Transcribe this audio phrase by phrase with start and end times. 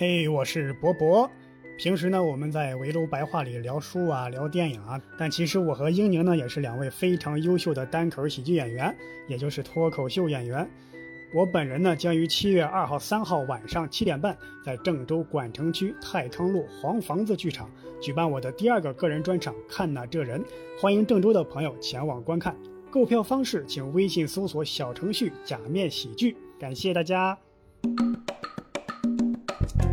[0.00, 1.30] 哎，我是博博。
[1.78, 5.00] 平时呢，我们在围炉白话里聊书啊，聊电影啊。
[5.16, 8.92] 但其实我和英宁呢，也是两位非常优秀的单口喜剧演员，
[9.28, 10.68] 也就是脱口秀演员。
[11.32, 17.70] 我本人呢，将于七月二号、三号晚上七点半，在郑州管城区太康路黄房子剧场
[18.02, 20.40] 举办我的第二个个人专场《看呐这人》，
[20.80, 22.56] 欢迎郑州的朋友前往观看。
[22.90, 26.36] 购票方式，请微信搜索小程序“假面喜剧”。
[26.58, 27.38] 感谢大家。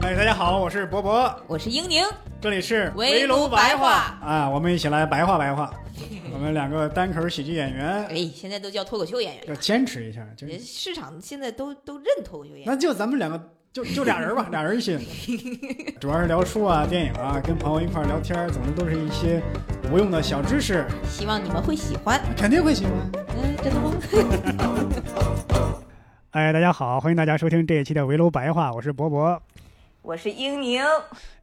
[0.01, 2.03] 哎，大家好，我是博博，我是英宁，
[2.41, 5.71] 这里是围炉白话啊，我们一起来白话白话。
[6.33, 10.25] 我们两个单口喜剧演员，哎，现在都叫脱口秀演员，要坚持一下。
[10.35, 13.39] 就市场现在都都认脱口秀演员，那就咱们两个，
[13.71, 14.97] 就就俩人吧， 俩人一起，
[15.99, 19.39] 主要是聊书啊、电影啊，跟朋友一块聊天，总之都是一些
[19.91, 20.83] 无用的小知识。
[21.07, 22.93] 希望你们会喜欢，肯定会喜欢。
[23.37, 23.93] 嗯，真的吗？
[26.31, 29.39] 哎，大家好，欢迎大家收听这一期的围楼白话，我是博博。
[30.03, 30.83] 我是英宁，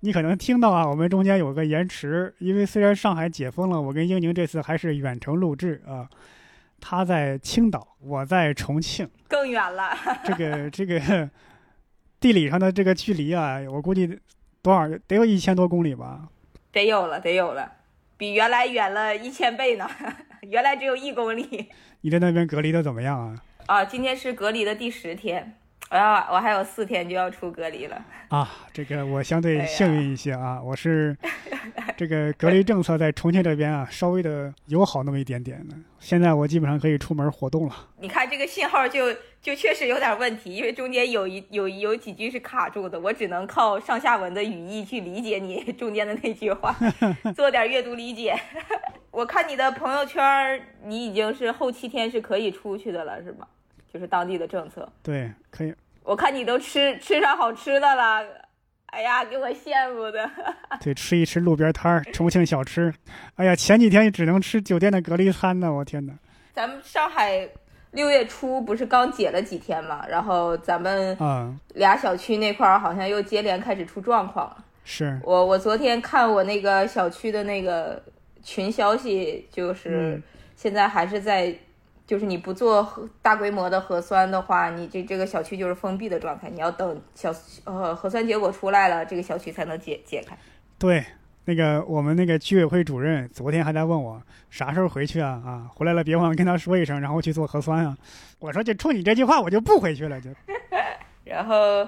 [0.00, 6.08] 你可能听到啊，我们中间有个延迟，因为虽然上海解封了，我跟英宁这次还是远程录制啊。
[6.80, 9.96] 他在青岛，我在重庆，更远了。
[10.24, 11.30] 这个这个
[12.18, 14.18] 地理上的这个距离啊，我估计
[14.60, 16.28] 多少得有一千多公里吧？
[16.72, 17.72] 得有了，得有了，
[18.16, 19.88] 比原来远了一千倍呢。
[20.42, 21.68] 原来只有一公里。
[22.00, 23.42] 你在那边隔离的怎么样啊？
[23.66, 25.57] 啊，今天是隔离的第十天。
[25.88, 28.48] 啊，我还有四天就要出隔离了啊！
[28.74, 31.16] 这个我相对幸运一些啊，我是
[31.96, 35.74] 这个隔离政策在重庆这边啊， 稍微的友好那么一点点的。
[35.98, 37.74] 现在我基本上可以出门活动了。
[38.00, 46.76] 你看这个信号就就确实有点问题，因为中间有一有有几句是卡住的，我只能靠上下文的语义去理解你 中间的那句话，
[47.34, 48.38] 做点阅读理解。
[49.10, 53.46] 我看你的朋友圈，你已经是后七天是可以出去的了，是吗？
[53.92, 55.74] 就是当地的政策，对，可以。
[56.02, 58.22] 我看你都吃吃上好吃的了，
[58.86, 60.30] 哎呀，给我羡慕的。
[60.80, 62.92] 对，吃一吃路边摊儿，重庆小吃。
[63.36, 66.12] 哎呀，前几天只能吃酒店的隔离餐呢，我天哪！
[66.54, 67.48] 咱们上海
[67.90, 71.16] 六月初不是刚解了几天嘛，然后咱们
[71.74, 74.54] 俩小区那块儿好像又接连开始出状况。
[74.84, 78.02] 是我我昨天看我那个小区的那个
[78.42, 80.22] 群消息，就是
[80.56, 81.54] 现在还是在。
[82.08, 86.48] 就是你不做核大规模的核酸的话，你这这个小区就是封闭的状态。
[86.48, 87.30] 你要等小
[87.64, 90.34] 呃核酸结果出来了，这个小区才能解解开。
[90.78, 91.04] 对，
[91.44, 97.94] 那个我们那个居委会主任昨天还在问我啥时候回去啊啊，回来了别忘了跟他说一声，然后去做核酸啊。
[98.38, 100.30] 我说就冲你这句话，我就不回去了就。
[101.24, 101.86] 然后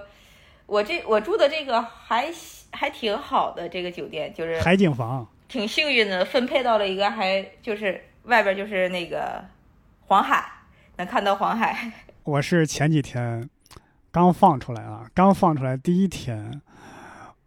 [0.66, 2.30] 我这我住的这个还
[2.72, 9.42] 还挺好的这个酒店，就是海景房，挺幸运的，分配到了一个还就是外边就是那个。
[10.10, 10.44] 黄海
[10.96, 11.92] 能看到黄海。
[12.24, 13.48] 我是前几天
[14.10, 16.60] 刚放出来啊，刚放出来第一天，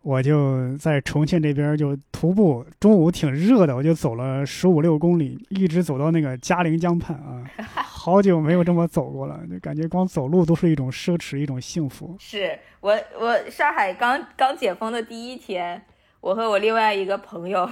[0.02, 7.44] 我就在重庆这边就徒步，中午挺热的，我就走了十五六公里，一直走到那个嘉陵江畔啊，
[7.84, 12.16] 好久没有这么走过了，就感觉光走路都是一种奢侈，一种幸福。
[12.18, 15.84] 是我我上海刚刚解封的第一天，
[16.22, 17.70] 我和我另外一个朋友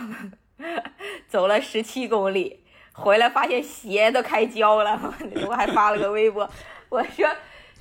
[1.30, 2.57] 走了十七公里。
[2.94, 5.00] 回来发现鞋都开胶了，
[5.47, 6.50] 我还发了个微博，
[6.90, 7.25] 我说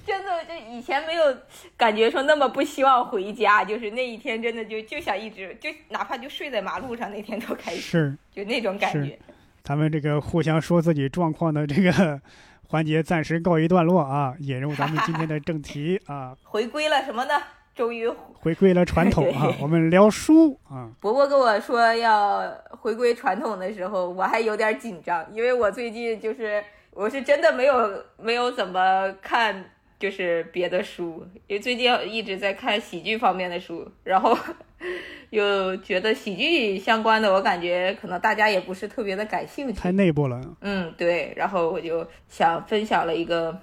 [0.07, 1.37] 真的，就以前没有
[1.77, 9.19] 感觉说那么不希望回家，就是那一天真的就就想一直就哪怕就睡在马路上，那天都开心，是就那种感觉。
[9.63, 12.21] 咱们这个互相说自己状况的这个
[12.69, 17.35] 环节暂时告一段落啊，引入咱们今天的正题啊，回归了什么呢？
[17.81, 19.51] 终于回归了传统啊！
[19.59, 20.91] 我们聊书啊。
[21.01, 29.65] 伯伯跟我说要回归传统的时候，我还有点紧张，因为我最近就是我是真的没有没有怎么看
[29.99, 34.37] 就是别的书，因为最近一直在看喜剧方面的书，然后
[35.31, 40.39] 又觉得喜剧相关的，我感觉可能大家也不是特别的感兴趣，太内部了。
[40.61, 41.33] 嗯，对。
[41.35, 43.59] 然后我就想分享了一个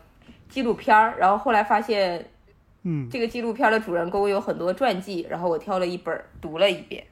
[0.50, 2.26] 纪录片儿，然后后来发现。
[2.90, 7.04] 嗯，这个纪录片的主人公有很多传记，然后我挑了一本读了一遍。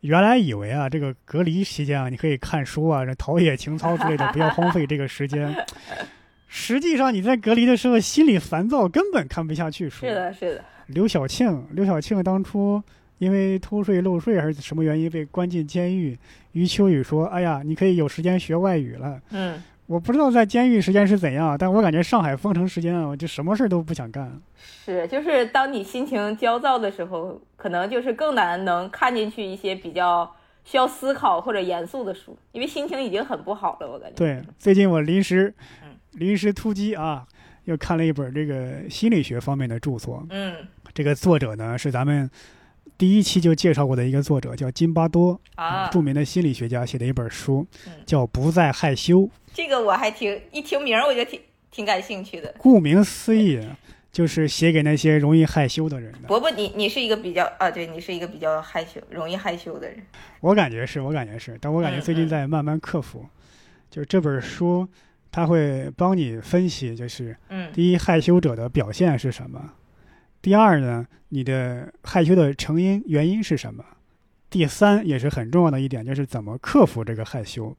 [0.00, 5.54] 原来以为啊，这个隔离期间啊，你可以看书啊，这陶冶情操之类的，不要荒废这个时间。
[6.48, 10.04] 实际上你在隔离的时候心里烦躁，根本看不下去书。
[10.04, 10.64] 是的，是的。
[10.88, 12.82] 刘晓庆，刘晓庆当初
[13.18, 16.18] 因为偷税漏税还是什么原因被关进监狱，
[16.52, 19.62] 余秋雨说：“哎呀，你可以有时间学外语了。”嗯。
[19.90, 24.40] 我不知道在监狱时间是怎样，但我感觉上海封城时间啊，我就什么事儿都不想干。
[24.84, 30.32] 是，就是当你心情焦躁的时候，可能就是更难能看进去一些比较
[30.62, 33.90] 需要思考或者严肃的书，因为心情已经很不好了。
[33.90, 34.14] 我感觉。
[34.14, 35.52] 对，最近我临时，
[36.12, 37.26] 临时突击啊，
[37.64, 40.24] 又看了一本这个心理学方面的著作。
[40.30, 40.54] 嗯。
[40.94, 42.30] 这个作者呢是咱们
[43.00, 49.20] 第一期就介绍过的一个作者，叫津巴多，啊，著名的心理学家写的一本书嗯，叫《不再害羞》。
[49.54, 52.54] 这个我还挺一听名儿我就挺挺感兴趣的。
[52.58, 53.58] 顾名思义，
[54.12, 56.28] 就是写给那些容易害羞的人的。
[56.28, 59.96] 伯伯，你你是一个比较啊，对你是一个比较害羞、容易害羞的人。
[60.42, 63.24] 我感觉是，我感觉是，但我感觉最近在慢慢克服。
[63.90, 64.86] 就是这本书，
[65.32, 69.58] 它会帮你分析，就是嗯第一，害羞者的表现是什么；
[70.42, 73.84] 第二呢，你的害羞的成因原因是什么；
[74.48, 77.76] 第三，也是很重要的一点，就是怎么克服这个害羞。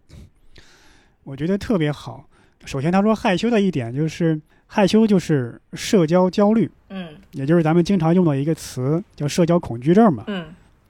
[1.24, 2.28] 我觉得特别好。
[2.66, 10.24] 首先，他说害羞的一点就是害羞就是社交焦虑，嗯也就是咱们经常用的一个词叫社交恐惧症嘛。
[10.28, 10.46] 嗯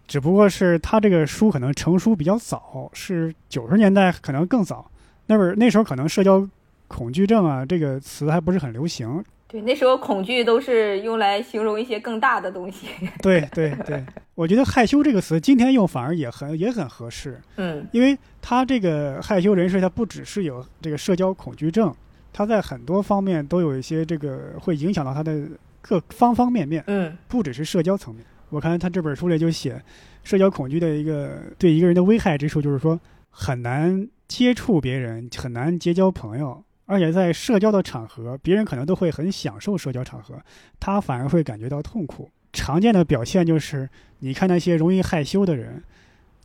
[0.07, 4.91] 只不过是他这个书可能成书比较早，是九十年代，可能更早。
[5.27, 6.45] 那会儿那时候可能社交
[6.89, 9.23] 恐惧症啊这个词还不是很流行。
[9.51, 12.87] 对，那时候恐惧都是用来形容一些更大的东西。
[13.21, 14.01] 对对对，
[14.33, 21.93] 我觉得害羞这个词今天用反而也很也很合适，嗯因为他这个害羞人士他不只是有这个社交恐惧症，
[22.31, 25.45] 他在很多方面都有一些这个会影响到他的
[25.81, 26.81] 各方方面面。
[26.87, 28.23] 嗯不只是社交层面。
[28.49, 29.81] 我看他这本书里就写，
[30.23, 32.97] 社交恐惧的一个对一个人的危害之处，就是说
[33.29, 40.35] 很难接触别人，很难结交朋友，而且在社交的场合，别人可能都会很享受社交场合，
[40.77, 42.29] 他反而会感觉到痛苦。
[42.51, 43.89] 常见的表现就是，
[44.19, 45.81] 你看那些容易害羞的人，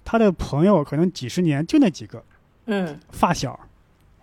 [0.04, 2.22] 他的朋友可能几十年就那几个
[2.66, 3.58] 嗯发小，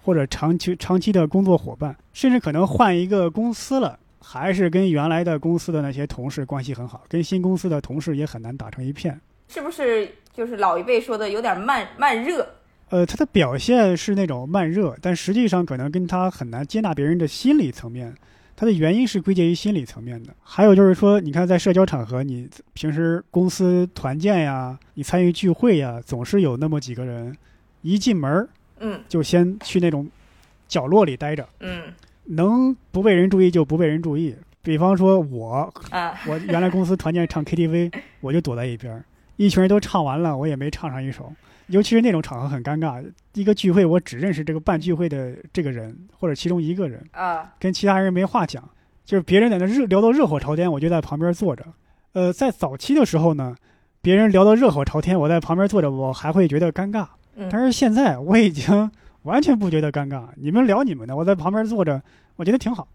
[0.01, 3.99] 或者长期长期的工作伙伴，甚至可能换一个公司了。
[4.25, 9.19] 还是跟原来的公司的那些同事关系很好，跟新公司的同事也很难打成一片。
[9.49, 12.47] 是不是就是老一辈说的有点慢慢热？
[12.93, 18.13] 呃，他的表现是那种慢热，但实际上可能跟他很难接纳别人的心理层面，
[18.55, 20.29] 他的原因是归结于心理层面的。
[20.43, 27.35] 还有就是说，你看在社交场合，你平时公司团建呀，你参与聚会呀，总是有那么几个人，
[27.81, 28.47] 一进门儿
[28.77, 30.07] 嗯就先去那种
[30.67, 31.85] 角落里待着，嗯
[32.25, 34.35] 能不被人注意就不被人注意。
[34.61, 37.91] 比方说我，啊我原来公司团建唱 KTV，
[38.21, 39.03] 我就躲在一边儿，
[39.37, 41.33] 一群人都唱完了，我也没唱上一首。
[41.67, 47.53] 尤其是那种场合很尴尬，一个聚会我只认识这个办聚会的这个人或者其中一个人，啊。
[47.59, 48.63] 跟其他人没话讲，
[49.05, 51.65] 就是别人在那热聊到热火朝天，我就在旁边坐着。
[52.13, 53.55] 呃，在早期的时候呢，
[54.01, 57.07] 别人聊到热火朝天，我在旁边坐着，我还会觉得尴尬。
[57.35, 57.49] 嗯。
[57.51, 58.91] 但是现在我已经
[59.23, 62.01] 完全不觉得尴尬，你们聊你们的，我在旁边坐着，
[62.35, 62.87] 我觉得挺好，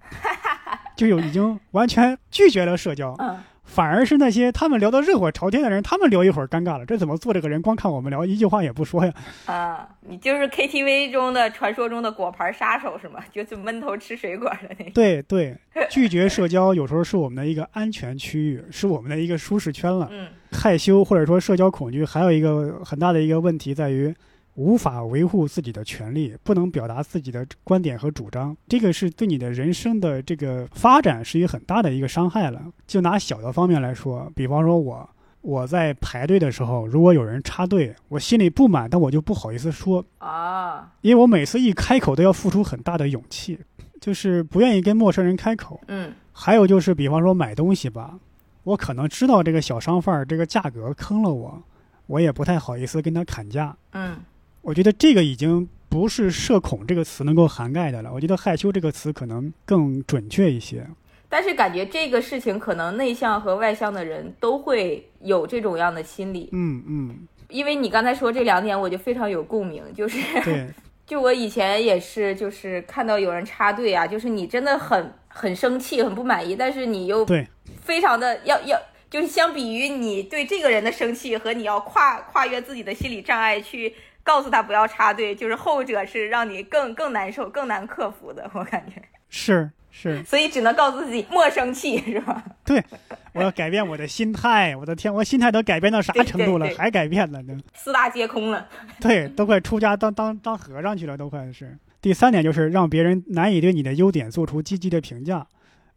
[0.94, 3.36] 就有已经完全拒绝了社交，嗯
[3.68, 9.12] 反而是那些他们聊得热火朝天的人，他们聊一会儿尴尬了，这怎么做这个人光看我们聊，一句话也不说呀？
[9.46, 13.20] 啊，你就是 KTV 中的传说中的果盘杀手是吗？
[13.32, 14.90] 就是闷头吃水果的那个。
[14.96, 15.56] 对对，
[15.90, 20.08] 拒绝社交有时候是我们的一个安全区域，是我们的一个舒适圈了。
[20.10, 24.14] 嗯害羞或者说社交恐惧，还有一个很大的一个问题在于，
[24.58, 32.60] 无法维护自己的权利，不能表达自己的观点和主张，这个是对你的人生的这个发展是一个很大的一个伤害了。
[32.84, 35.08] 就拿小的方面来说，比方说我
[35.42, 43.60] 我在排队的时候，如果有人插队，我心里不满，但我就不好意思说，啊因为我每次一开口都要付出很大的勇气，
[44.00, 45.80] 就是不愿意跟陌生人开口。
[45.86, 48.18] 嗯还有就是，比方说买东西吧，
[48.64, 51.62] 我可能知道这个小商贩儿这个价格坑了我，
[52.06, 53.76] 我也不太好意思跟他砍价。
[53.92, 54.16] 嗯
[54.68, 58.12] 我觉得这个已经不是社恐这个词能够涵盖的了。
[58.12, 60.86] 我觉得害羞这个词可能更准确一些。
[61.26, 69.82] 但是感觉这个事情可能内向和外向的人都会有这种样的心理，嗯嗯，因为你刚才说这两点，我就非常有共鸣。
[69.94, 70.68] 就是对，
[71.06, 77.46] 就我以前也是，就是看到有人插队啊，就是你真的很很生气、很不满意，但是你又对
[77.80, 83.94] 非常的要要，就是相比于你对这个人的生气和你要跨跨越自己的心理障碍去
[84.28, 89.00] 告诉他不要插队，就是后者是让你更更难受、更难克服的，我感觉。
[89.30, 92.44] 是是，所以只能告诉自己莫生气，是吧？
[92.62, 92.84] 对，
[93.32, 94.76] 我要改变我的心态。
[94.76, 97.56] 我的天，我心态都改变到啥程度了，对对还改变了呢？
[97.72, 98.68] 四大皆空了。
[99.00, 101.78] 对，都快出家当当当和尚去了，都快是。
[102.02, 105.46] 第三点就是让别人难以对你的优点做出积极的评价，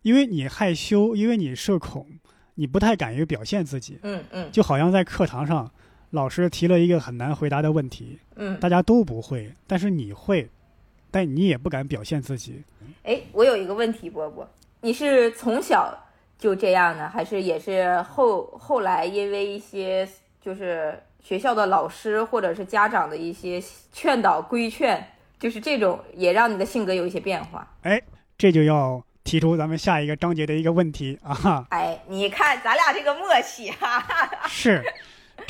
[0.03, 2.07] 因为你害羞，因为你社恐，
[2.55, 5.69] 你不太敢于表现自己，嗯嗯就好像在课堂上，
[6.11, 8.57] 老师提了一个很难回答的问题，嗯。
[8.59, 10.47] 大家都不会，但是你会，
[11.09, 12.63] 但你也不敢表现自己。
[13.03, 14.47] 哎，我有一个问题，波波，
[14.81, 15.97] 你是从小
[16.37, 20.07] 就这样呢，还是也是后后来因为一些
[20.41, 25.03] 就是学校的老师或者是家长的一些劝导规劝，
[25.39, 27.67] 就是这种也让你的性格有一些变化？
[28.37, 31.65] 这就要提出咱们下一个章节的一个问题啊。
[31.69, 34.47] 哎，你看咱俩这个默契哈、 哈。
[34.47, 34.83] 是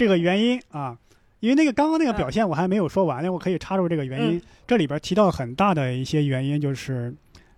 [0.01, 0.97] 这个原因啊，
[1.41, 4.37] 因为那个刚刚那个表现我还没有说完呢，我可以插入这个原因。
[4.37, 7.13] 嗯这里边提到很大的一些原因，就是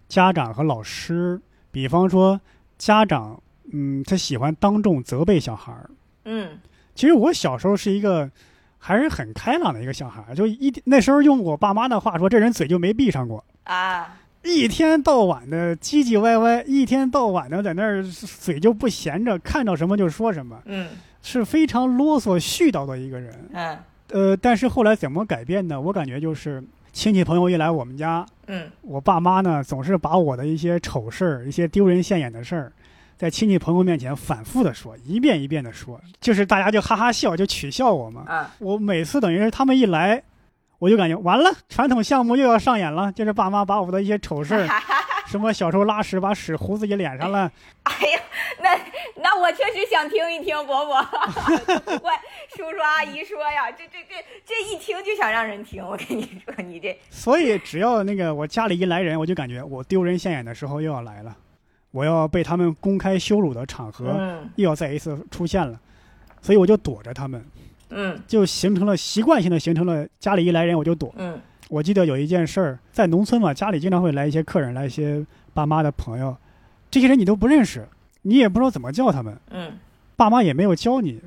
[0.10, 1.40] 家长和老师，
[1.72, 2.42] 比方说
[2.78, 5.90] 家长，嗯，他喜欢当众责备小孩儿。
[6.26, 6.60] 嗯
[6.94, 8.30] 其实我小时候是一个
[8.78, 13.42] 还是很开朗的一个小孩儿，就一那时候用我爸妈的话说，这人嘴就没闭上过。
[13.64, 20.90] 啊，一天到晚的唧唧歪歪，一天到晚的在那儿嘴就不闲着，看到什么就说什么，嗯
[21.24, 23.34] 是非常啰嗦絮叨的一个人。
[23.54, 23.76] 嗯
[24.10, 25.82] 呃，但是后来怎么改变呢？
[25.82, 32.72] 我感觉就是亲戚朋友一来我们家，嗯我爸妈呢总是把我的一些丑事儿、一些丢人现眼的事儿，
[33.18, 38.24] 在亲戚朋友面前反复的说，一遍一遍的说，就是大家就哈哈笑，就取笑我嘛。
[38.28, 40.22] 啊，我每次等于是他们一来，
[40.84, 44.68] 我就感觉完了，传统项目又要上演了，就是爸妈把我的一些丑事儿，
[45.26, 47.50] 什么小时候拉屎把屎糊自己脸上了，
[47.84, 48.20] 哎呀，
[48.62, 48.78] 那
[49.16, 51.02] 那我确实想听一听伯伯，
[51.86, 52.12] 不怪
[52.58, 55.82] 叔叔阿姨说呀，这这这这一听就想让人听。
[55.82, 61.34] 我跟你说，你这所以只要那个我家里一来人，我就感觉我丢人现眼的时候又要来了，
[61.92, 64.50] 我要被他们公开羞辱的场合嗯。
[64.58, 65.80] 又要再一次出现了，
[66.42, 67.42] 所以我就躲着他们，
[67.96, 71.14] 嗯就形成了习惯性的形成了家里一来人我就躲。
[71.18, 76.36] 嗯我记得有一件事儿，在农村嘛，家里经常会来一些客人，来一些爸妈的朋友，
[76.92, 77.88] 这些人你都不认识，
[78.24, 79.72] 你也不知道怎么叫他们，嗯
[80.16, 81.20] 爸妈也没有教你。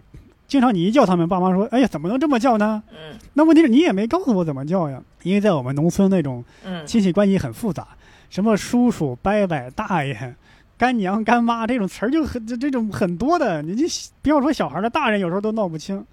[0.46, 7.88] 经常你一叫他们，爸妈说：“哎呀，怎么能这么叫呢嗯？”那问题是你也没告诉我怎么叫呀，因为在我们农村那种嗯亲戚关系很复杂，
[8.30, 10.36] 什么叔叔、伯伯、大爷、
[10.78, 13.88] 干娘、干妈这种词儿就很这这种很多的，你就
[14.22, 16.06] 不要说小孩了，大人有时候都闹不清。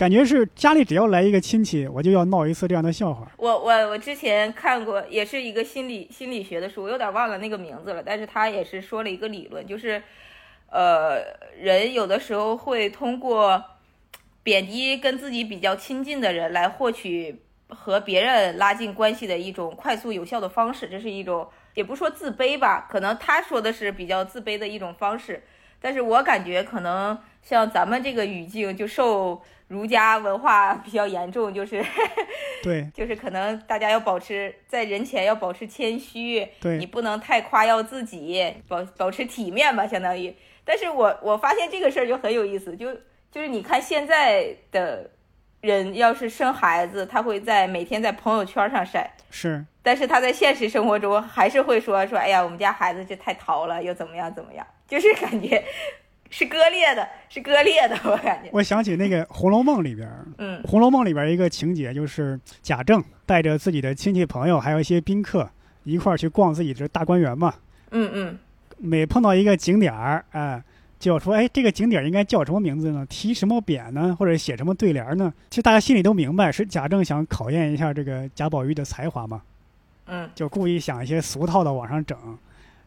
[0.00, 3.30] 感觉是家里只要来一个亲戚，我就要闹一次这样的笑话。
[3.36, 10.02] 我我我之前看过，也是一个心理心理学的书，我有点忘了那个名字了，但是他也是说了一个理论，就是，
[10.70, 11.18] 呃，
[11.60, 13.62] 人有的时候会通过
[14.42, 25.42] 贬低跟自己比较亲近的人来获取和别人拉近关系的一种快速有效的方式，这是一种也不说自卑吧，可能他说的是比较自卑的一种方式，
[25.78, 31.84] 但是我感觉可能像咱们这个语境就受儒家文化比较严重，就是。
[32.62, 40.34] 对 就是可能大家要保持在人前要保持谦虚，对你，不能太夸耀自己，保保持体面吧，相当于。
[40.62, 42.92] 但是我我发现这个事儿就很有意思，就
[43.30, 45.08] 就是你看现在的
[45.62, 55.64] 人要是生孩子，他会在每天在朋友圈上晒，是但是他在现实生活中还是会说说，哎呀，我们家孩子这太淘了，又怎么样怎么样，就是感觉
[56.30, 65.48] 是割裂的，是割裂的，我感觉，我想起那个《红楼梦》里边儿，嗯《红楼梦》里边儿一个情节就是贾政带着自己的亲戚朋友，还有一些宾客
[65.82, 67.52] 一块儿去逛自己这大观园嘛。
[67.90, 68.38] 嗯嗯
[68.78, 70.62] 每碰到一个景点儿，哎，
[70.98, 73.04] 就要说，哎，这个景点儿应该叫什么名字呢？
[73.06, 74.16] 题什么匾呢？
[74.18, 75.32] 或者写什么对联儿呢？
[75.50, 79.42] 其实大家心里都明白，是贾政想考验一下这个贾宝玉的才华嘛，
[80.06, 82.16] 嗯就故意想一些俗套的往上整。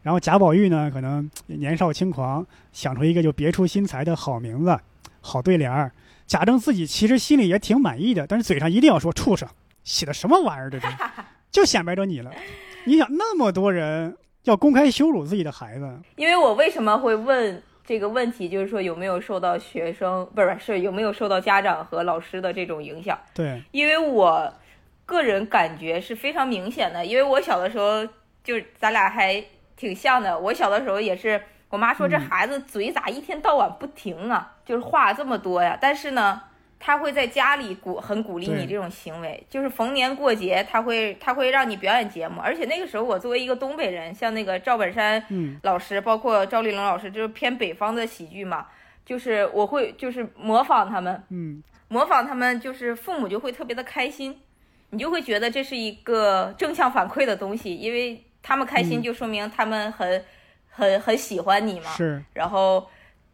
[0.04, 4.78] 然后贾宝玉呢，可能年少轻狂，想出一个就别出心裁的好名字、
[5.20, 5.90] 好对联儿。
[6.26, 9.48] 贾政自己其实心里也挺满意的，但是嘴上一定要说畜生，
[9.82, 10.70] 写的什么玩意儿？
[10.70, 10.86] 这是，
[11.50, 12.30] 就显摆着你了。
[12.84, 23.18] 你想那么多人要公开羞辱自己的孩子，因为我为什么会问这个问题，就是说有没有受到学生不是是有没有受到家长和老师的这种影响？
[23.32, 24.52] 对，因为我
[25.06, 28.06] 个人感觉是非常明显的，因为我小的时候
[28.42, 29.42] 就是咱俩还
[29.76, 32.20] 挺像的，我小的时候也是，我妈说这嗯。
[32.20, 36.40] 孩子嘴咋一天到晚不停啊，就是话这么多呀，但是呢。
[36.86, 48.66] 他会在家里鼓很鼓励你这种行为，就是逢年过节，他会他会让你表演节目，而且那个时候我作为一个东北人，像那个赵本山嗯，老师，包括赵丽蓉老师，就是偏北方的喜剧嘛，
[49.02, 54.38] 就是我会就是模仿他们，嗯，模仿他们，就是父母就会特别的开心，
[54.90, 59.02] 你就会觉得这是一个正向反馈的东西，因为他们开心嗯。
[59.02, 60.24] 就说明他们很、
[60.68, 61.90] 很很喜欢你嘛。
[61.90, 62.88] 是，然后，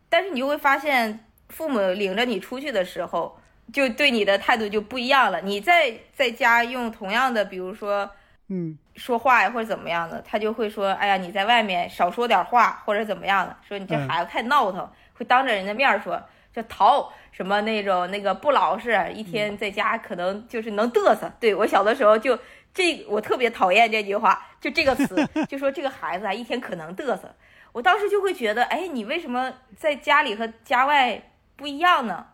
[0.09, 3.39] 但是你就会发现，父母领着你出去的时候，
[3.73, 5.41] 就对你的态度就不一样了。
[5.43, 8.09] 你在在家用同样的，比如说
[8.49, 14.09] 嗯，说话呀或者怎么样的，他就会说：“哎呀，你在外面少说点话，或者怎么样的，说你这嗯。
[14.09, 16.21] 孩子太闹腾，会当着人家面儿说
[16.53, 21.31] 就淘什么那种那个不老实，一天在家可能就是能嘚瑟。
[21.39, 22.37] 对我小的时候就
[22.73, 27.35] 这，我特别讨厌这句话，就这个词，就说这个孩子啊，一天可能嘚瑟。
[27.73, 32.27] 我当时就会觉得，哎，你为什么在家里和家外不一样呢？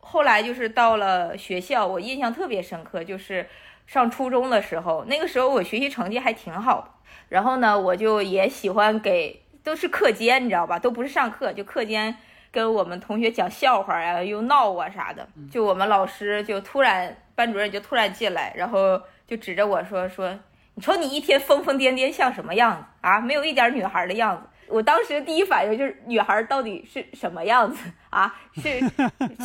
[0.00, 3.46] 后来就是到了学校，我印象特别深刻，就是
[3.86, 6.90] 上初中的时候，那个时候我学习成绩还挺好的，
[7.28, 10.78] 然后呢，我就也喜欢给都是课间，你知道吧？
[10.78, 12.16] 都不是上课，就课间
[12.50, 15.28] 跟我们同学讲笑话啊，又闹啊啥的。
[15.50, 20.36] 就我们老师就突然，班主任就突然进来，然后就指着我说说，
[20.74, 23.20] 你瞅你一天疯疯癫癫像什么样子啊？
[23.20, 24.42] 没有一点女孩的样子。
[24.70, 28.34] 我当时第一反应就是女孩到底是什么样子啊？
[28.56, 28.80] 是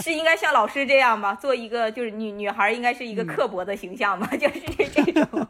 [0.02, 1.34] 是应该像老师这样吗？
[1.36, 4.28] 做一个就是女女孩应该是一个刻薄的形象吗？
[4.36, 4.60] 就是
[4.92, 5.48] 这种。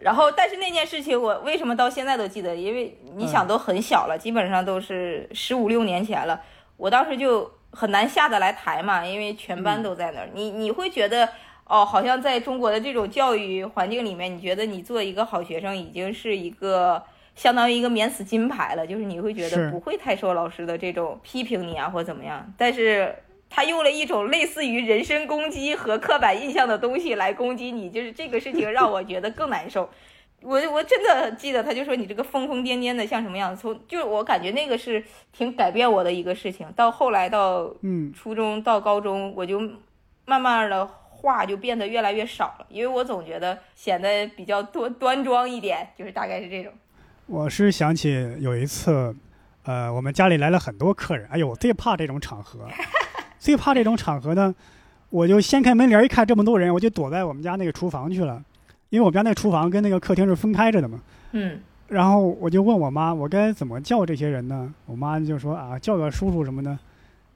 [0.00, 2.56] 然后，但是那件事情我为什么到现在都记得？
[2.56, 6.40] 因为你想都很小了，基本上都是十五六年前了。
[6.78, 10.28] 我当时就很难下得来台嘛，因为全班都在那儿。
[10.32, 11.28] 你你会觉得
[11.70, 17.02] 哦，好像在中国的这种教育环境里面，你觉得你做一个好学生已经是一个。
[17.36, 22.52] 相当于一个免死金牌了，就是你会觉得不会太受老师的这种批评你啊，或怎么样。
[22.58, 23.14] 但是
[23.48, 29.88] 他用了一种类似于人身攻击和刻板印象的东西来攻击你，就是这个事情让我觉得更难受。
[30.42, 33.62] 我我真的记得，他就说你这个疯疯癫癫的像什么样子。
[33.62, 36.70] 从就是我感觉那个是挺改变我的一个事情。
[36.76, 39.60] 到后来到嗯初中到高中，我就
[40.26, 40.86] 慢慢的
[41.20, 46.72] 话就变得越来越少了，因为我总觉得显得比较端端庄一点，就是大概是这种。
[47.26, 49.14] 我是想起有一次，
[49.64, 52.66] 呃，我们家里来了很多客人，哎呦，我最怕这种场合，
[53.38, 54.54] 最怕这种场合呢，
[55.10, 58.42] 我就掀开门帘一看这么多人，我就躲在我们家那个厨房去了，
[58.88, 61.00] 因为我们家那个厨房跟那个客厅是分开着的嘛。
[61.32, 61.60] 嗯。
[61.88, 64.72] 然后我就问我妈，我该怎么叫这些人呢？
[64.86, 66.78] 我妈就说啊，叫个叔叔什么的。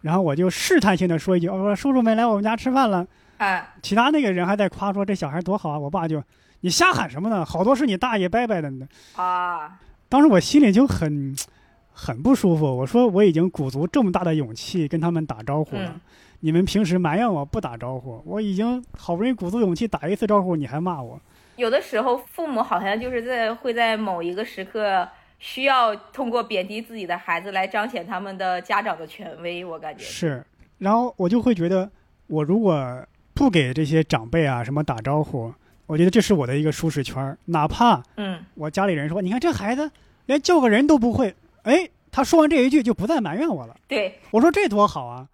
[0.01, 3.07] 然后我就试探性的说一句，我说叔叔们来我们家吃饭了。
[3.39, 3.75] 啊。
[3.83, 6.23] 其他那个人还在夸说这小孩多好啊，我爸就。
[6.61, 7.45] 你瞎喊什么呢？
[7.45, 8.89] 好多是你大爷伯伯的呢。
[9.17, 9.79] 啊！
[10.09, 11.37] 当时我心里就很
[11.93, 12.65] 很不舒服。
[12.65, 16.01] 我说我已经鼓足这么大的勇气跟他们打招呼了，
[16.41, 21.21] 你们平时埋怨我不打招呼，我已经好不容易鼓足勇气打一次招呼，你还骂我。
[21.57, 25.07] 有的时候父母好像就是在会在某一个时刻
[25.39, 30.43] 需要通过贬低自己的孩子来彰显他们的家长的权威，我感觉是。
[30.79, 31.91] 然后我就会觉得，
[32.27, 35.53] 我如果不给这些长辈啊什么打招呼。
[35.87, 39.91] 我觉得这是我的一个舒适圈哪怕嗯，我家里人说，你看这孩子
[40.25, 43.77] 连叫个人都不会，哎，他说完这一句就不再埋怨我了。
[43.87, 45.29] 对，我说这多好啊，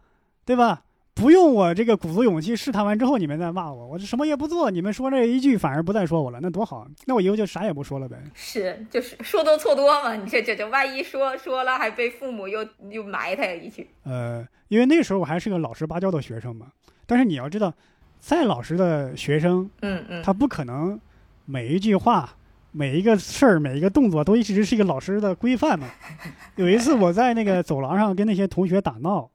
[0.45, 0.83] 对吧？
[1.15, 6.85] 不用我这个鼓足勇气试探完之后，你们再骂我，我什么也不做，你们说这一句反而不再说我了，那多好！
[7.05, 8.17] 那我以后就啥也不说了呗。
[8.35, 13.89] 是，就是说多错多嘛，你这这这，万一说说了还被父母又又埋汰一句。
[14.05, 16.69] 呃，因为那时候我还是个老实巴交的学生嘛，
[17.07, 17.73] 但是你要知道。
[18.21, 21.01] 再老实的学生，嗯嗯，他不可能
[21.47, 22.29] 每一句话、
[22.71, 25.87] 每一个事儿、每一个动作都一直是一个老师的规范嘛。
[26.57, 29.29] 有一次我在那个走廊上跟那些同学打闹，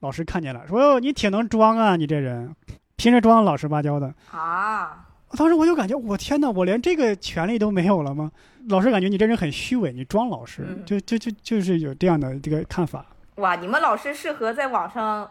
[0.00, 2.54] 老师看见了，说：“哟，你挺能装啊，你这人，
[2.96, 5.06] 平时装老实巴交的。”啊！
[5.36, 8.30] 当时我就感觉，我天哪，我连这个权利都没有了吗？
[8.68, 13.06] 老师感觉你这人很虚伪，你装老师，就就就就是有这样的这个看法。
[13.36, 15.30] 哇，你们老师适合在网上。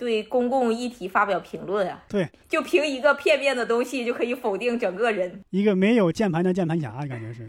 [0.00, 2.02] 对公共议题发表评论啊？
[2.08, 7.46] 对，就凭一个片面的东西就可以否定整个人，一个没有键盘的键盘侠，感觉是。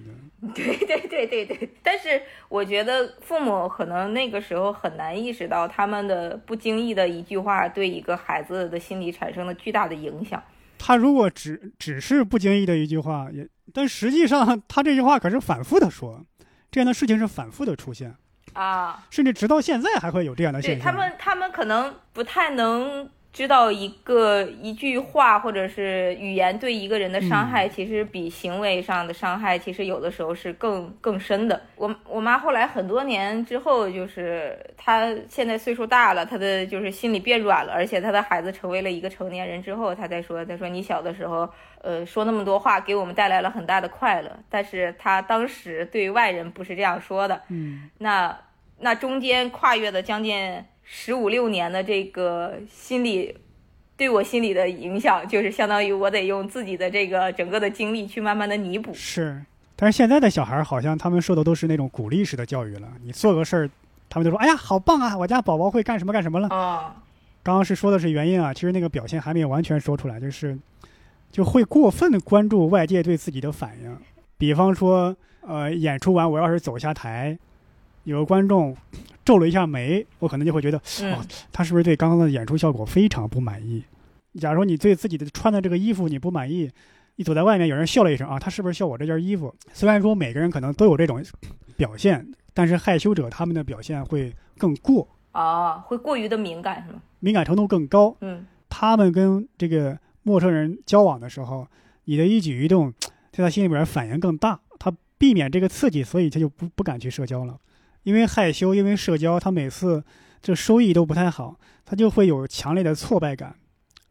[0.53, 1.69] 对 对对对对。
[1.81, 10.43] 但是我觉得父母可能那个时候很难意识到，他们的不经意的一句话对一个孩子的心理产生了巨大的影响。
[10.77, 16.25] 他如果只只是不经意的一句话，也但实际上他这句话可是反复的说，
[16.69, 18.13] 这样的事情是反复的出现。
[18.53, 20.85] 啊，甚至直到现在还会有这样的现象。
[20.85, 31.61] 他们他们可能不太能知道一个一句话或者是语言对一个人的伤害，其实比行为上的伤害，其实有的时候是更更深的。
[31.75, 41.49] 我我妈后来很多年之后，就是她现在岁数大了，她的就是心里变软了，而且她的孩子成为了一个成年人之后，她再说，她说你小的时候，
[41.81, 47.41] 呃，说那么多话给我们带来了很大的快乐，但是她当时对外人不是这样说的。
[47.49, 48.37] 嗯，那。
[48.83, 53.33] 那中间跨越的将近十五六年的这个心理，
[53.95, 58.93] 对我心理的影响，就是相当于我得用自己的这个整个的经历去慢慢的弥补。
[58.93, 59.41] 是，
[59.77, 62.89] 但是现在的小孩好像他们受的都是那种鼓励式的教育了。
[63.05, 63.69] 你做个事儿，
[64.09, 67.01] 他们就说：“哎呀，好棒啊，我家宝宝会干什么干什么了。”啊，
[67.41, 70.59] 刚刚是说的是原因啊，其实那个表现还没有完全说出来，就是
[71.31, 73.97] 就会过分的关注外界对自己的反应。
[74.37, 75.15] 比方说，
[75.47, 77.39] 呃，演出完我要是走下台。
[78.03, 78.75] 有个观众
[79.23, 83.83] 皱了一下眉，我可能就会觉得，哦，他是不是对刚刚的演出效果非常不满意？
[84.39, 86.69] 假如你对自己的穿的这个衣服你不满意，
[87.15, 89.53] 你走在外面有人笑了一声啊，他是不是笑我这件衣服？
[89.73, 91.23] 虽然说每个人可能都有这种
[91.75, 97.01] 表现，但是害羞者他们的表现会更过啊，会过于的敏感是吗？
[97.19, 98.15] 敏感程度更高。
[98.21, 101.67] 嗯，他们跟这个陌生人交往的时候。
[102.05, 102.91] 你的一举一动
[103.31, 107.57] 在他心里边反应更大，他避免这个刺激，所以他就不不敢去社交了。
[108.03, 110.03] 因为害羞，因为社交，他每次
[110.41, 113.55] 这收益都不太好，他就会有强烈的挫败感、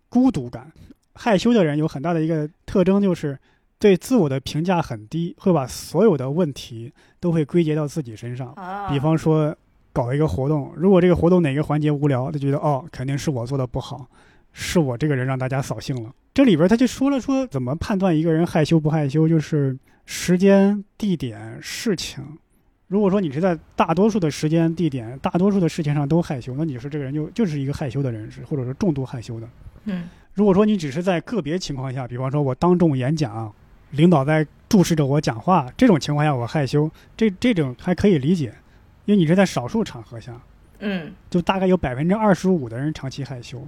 [0.09, 0.73] 孤独感。
[1.15, 3.39] 害羞的人有很大的一个特征就是
[3.79, 8.53] 对自我的评价很低，会把所有的问题都会归结到自己身上。
[8.53, 9.55] 啊，比方说，
[9.93, 14.07] 搞一个活动，如果这个活动哪个环节无聊，他觉得哦，肯定是我做的不好，
[14.53, 16.15] 是我这个人让大家扫兴了。
[16.33, 19.77] 这里边他就说了说怎么判断一个人害羞不害羞，就是
[20.07, 22.25] 时间、地点、事情。
[22.91, 29.49] 如果说你是在大多数的时间、地点、大多数的事情上都害羞，那你说这个人就就是一个害羞的人士，或者说重度害羞的。
[29.85, 33.55] 嗯如果说你只是在个别情况下，比方说我当众演讲，
[33.91, 38.53] 领导在注视着我讲话，这种情况下我害羞，这这种还可以理解，
[39.05, 40.41] 因为你是在少数场合下，
[40.81, 43.65] 嗯就大概有百分之二十五的人长期害羞，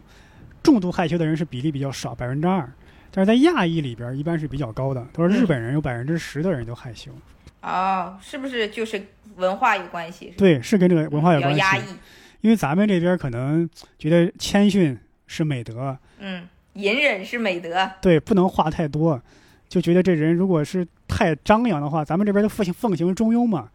[0.64, 2.68] 重度害羞的人是比例比较少，百分之二，
[3.12, 5.06] 但是在亚裔里边一般是比较高的。
[5.12, 7.12] 他说日本人有百分之十的人都害羞，
[7.62, 9.02] 哦，是不是就是
[9.36, 10.34] 文化有关系？
[10.36, 11.92] 对，是跟这个文化有关比较压系。
[11.92, 11.96] 抑。
[12.42, 14.98] 因为咱们这边可能觉得谦逊
[15.28, 17.88] 是美德，嗯，隐忍是美德。
[18.00, 19.22] 对，不能话太多，
[19.68, 23.70] 就觉得这人如果是太张扬的话，咱们这边都奉行奉行中庸嘛，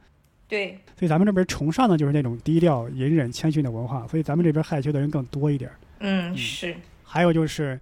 [0.49, 5.71] 对，所以咱们这边崇尚的就是那种低调、隐忍、谦逊的文化，所以咱们这边害羞的人更多一点。
[5.99, 7.79] 嗯嗯是，还有就是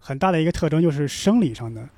[0.00, 1.88] 很大的一个特征就是生理上的，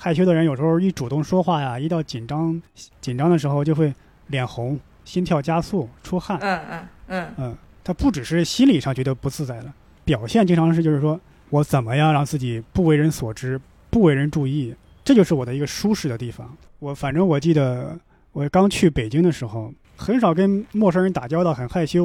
[0.00, 2.62] 害羞的人有时候一主动说话呀，一到紧张
[3.00, 3.92] 紧张的时候就会
[4.28, 6.38] 脸红、心跳加速、出汗。
[6.40, 14.72] 嗯嗯嗯嗯，他不只是心理上觉得不自在了，表现经常是就是说我怎么样让自己不为人所知、不为人注意，
[15.04, 16.56] 这就是我的一个舒适的地方。
[16.78, 17.98] 我反正我记得
[18.30, 22.04] 我刚去北京的时候，很少跟陌生人打交道，很害羞。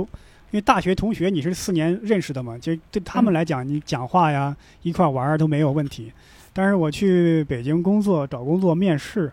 [0.49, 6.11] 因为大学同学你是四年认识的嘛，就对他们来讲，你讲话呀、一块玩儿都没有问题。
[6.53, 9.31] 但是我去北京工作、找工作、面试，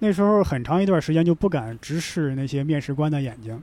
[0.00, 3.62] 那时候很长一段时间就不敢直视那些面试官的眼睛。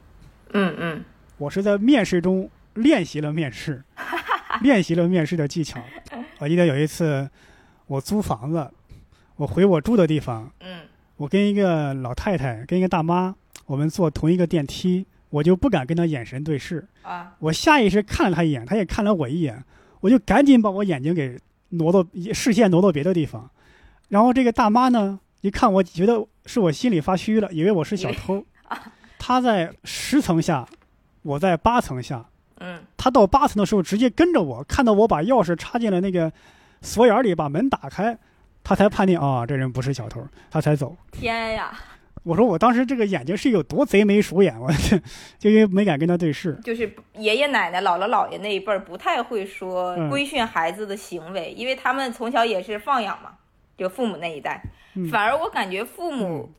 [0.54, 1.04] 嗯嗯
[1.38, 3.84] 我是在面试中练习了面试，
[4.62, 5.82] 练习了面试的技巧。
[6.40, 7.30] 我记得有一次，
[7.88, 8.70] 我租房子，
[9.36, 10.80] 我回我住的地方，嗯
[11.18, 19.64] 我跟一个老太太，跟一个大妈，我们坐同一个电梯，我就不敢跟她眼神对视，啊我下意识看了她一眼，她也看了我一眼，
[20.00, 21.38] 我就赶紧把我眼睛给
[21.72, 23.50] 挪到视线挪到别的地方。
[24.10, 28.46] 然后这个大妈呢，一看我觉得是我心里发虚了，以为我是小偷。
[29.20, 30.68] 她在十层下，
[31.22, 32.26] 我在八层下。
[32.60, 36.32] 嗯她到八层的时候，直接跟着我，看到我把钥匙插进了那个
[36.82, 38.18] 锁眼里，把门打开，
[38.64, 40.96] 她才判定啊、这人不是小偷，她才走。
[41.12, 41.72] 天呀，
[42.24, 44.70] 我说我当时这个眼睛是有多贼眉鼠眼，我
[45.40, 46.54] 就因为没敢跟他对视。
[46.64, 53.32] 就是爷爷奶奶、姥姥姥爷那一辈儿不太会说嗯规训孩子的行为，因为他们从小也是放养嘛，
[53.78, 54.62] 就父母那一代。
[54.94, 56.52] 嗯反而我感觉父母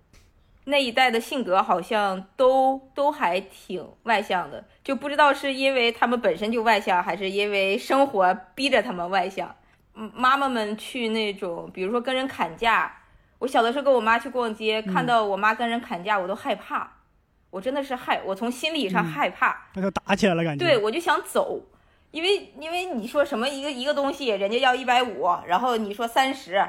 [0.64, 9.55] 那一代的性格好像都都还挺外向的，就不知道是因为他们本身就外向，还是因为生活逼着他们外向。
[9.94, 12.90] 嗯，妈妈们去那种，比如说跟人砍价，
[13.42, 16.88] 我小的时候跟我妈去逛街，看到我妈跟人砍价，我都害怕，
[17.50, 19.66] 我真的是害，我从心理上嗯害怕。
[19.74, 20.64] 那就打起来了，感觉。
[20.64, 21.61] 对，我就想走，
[22.12, 26.64] 因为因为你说什么一个一个东西，人家要一百五，然后你说三十，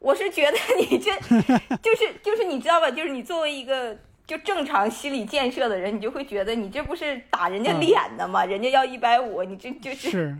[0.00, 1.12] 我是觉得你这
[1.80, 2.90] 就是就是你知道吧？
[2.90, 8.44] 就是你作为一个就正常心理建设的人，你就会觉得你这不是打人家嗯脸的吗？
[8.44, 10.36] 人家要一百五，你这就，是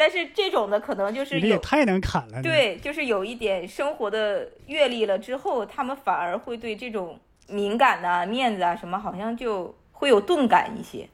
[0.00, 1.34] 但是这种的可能就是。
[1.34, 11.06] 你这也太能砍了。，对，就是有一点生活的阅历了之后，他们反而会对这种敏感呐、面子啊什么，好像就会有钝感一些。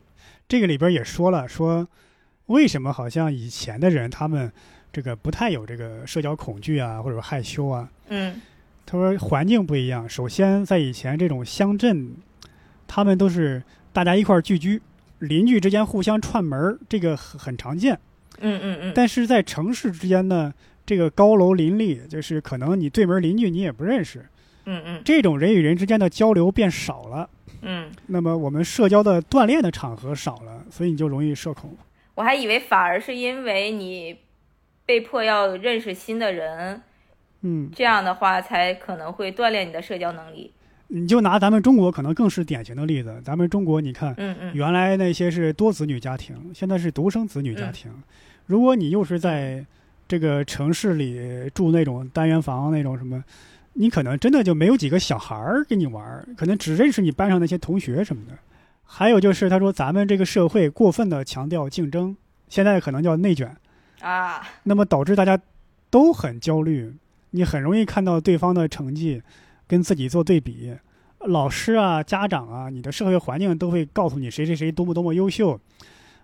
[0.46, 1.88] 这个里边也说了，说
[2.46, 4.52] 为什么好像以前的人他们
[4.92, 7.90] 这个不太有这个社交恐惧啊，或者害羞啊。
[8.08, 8.40] 嗯
[8.86, 12.14] 他说环境不一样，首先在以前这种乡镇，
[12.86, 13.60] 他们都是
[13.92, 14.80] 大家一块儿聚居，
[15.18, 17.98] 邻居之间互相串门儿，这个很很常见。
[18.40, 20.52] 嗯嗯嗯，但是在城市之间呢，
[20.84, 24.26] 这个高楼林立，就是可能你对门邻居你也不认识，
[24.64, 27.28] 嗯嗯这种人与人之间的交流变少了。
[27.62, 27.90] 嗯。
[28.06, 31.76] 那么我们社交的锻炼的场合少了，所以你就容易社恐。
[32.14, 34.16] 我还以为反而是因为你
[34.84, 36.80] 被迫要认识新的人，
[37.42, 40.52] 嗯，这样的话才可能会锻炼你的社交能力。
[40.88, 43.20] 你就拿咱们中国可能更是典型的例子。
[43.24, 47.90] 咱们中国，你看，嗯嗯原来那些是多子女家庭，现在是独生子女家庭。
[48.46, 49.64] 如果你又是在
[50.08, 53.22] 这个城市里住那种单元房那种什么，
[53.74, 58.32] 你可能真的就没有几个小孩儿跟你玩儿，可能只认识你班上那些同学什么的。
[58.84, 62.16] 还有就是，他说咱们这个社会过分的强调竞争，
[62.48, 63.54] 现在可能叫内卷，
[64.00, 65.38] 啊，那么导致大家
[65.90, 66.94] 都很焦虑。
[67.30, 69.20] 你很容易看到对方的成绩
[69.66, 70.72] 跟自己做对比。
[71.18, 75.60] 老师啊、家长啊、你的社会环境都会告诉你谁谁谁多么多么优秀，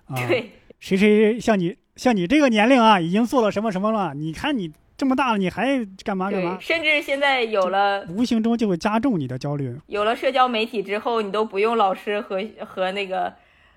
[0.06, 4.14] 啊，对，谁谁像你像你这个年龄啊，已经做了什么什么了？
[4.14, 6.64] 你看你这么大了，你还干嘛干嘛对，？
[6.64, 9.76] 甚至现在有了无形中就会加重你的焦虑。
[9.86, 13.32] 有了社交媒体之后，你都不用老师和和那个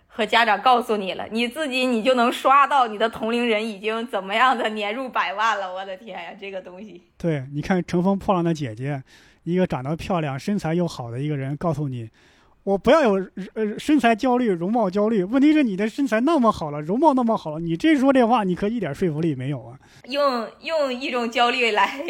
[0.08, 5.73] 和家长告诉你了，你自己你就能刷到你的同龄人已经怎么样的年入百万了。
[5.73, 8.93] 我的天呀，这个东西，对，你看《乘风破浪的姐姐》，
[9.43, 12.10] 一个长得漂亮、身材又好的一个人告诉你，
[12.65, 13.13] 我不要有
[13.54, 15.23] 呃身材焦虑、容貌焦虑。
[15.23, 19.78] 问题是你的身材那么好了，容貌那么好了，你这说这话，你可一点说服力没有啊！
[20.10, 22.04] 用用一种焦虑来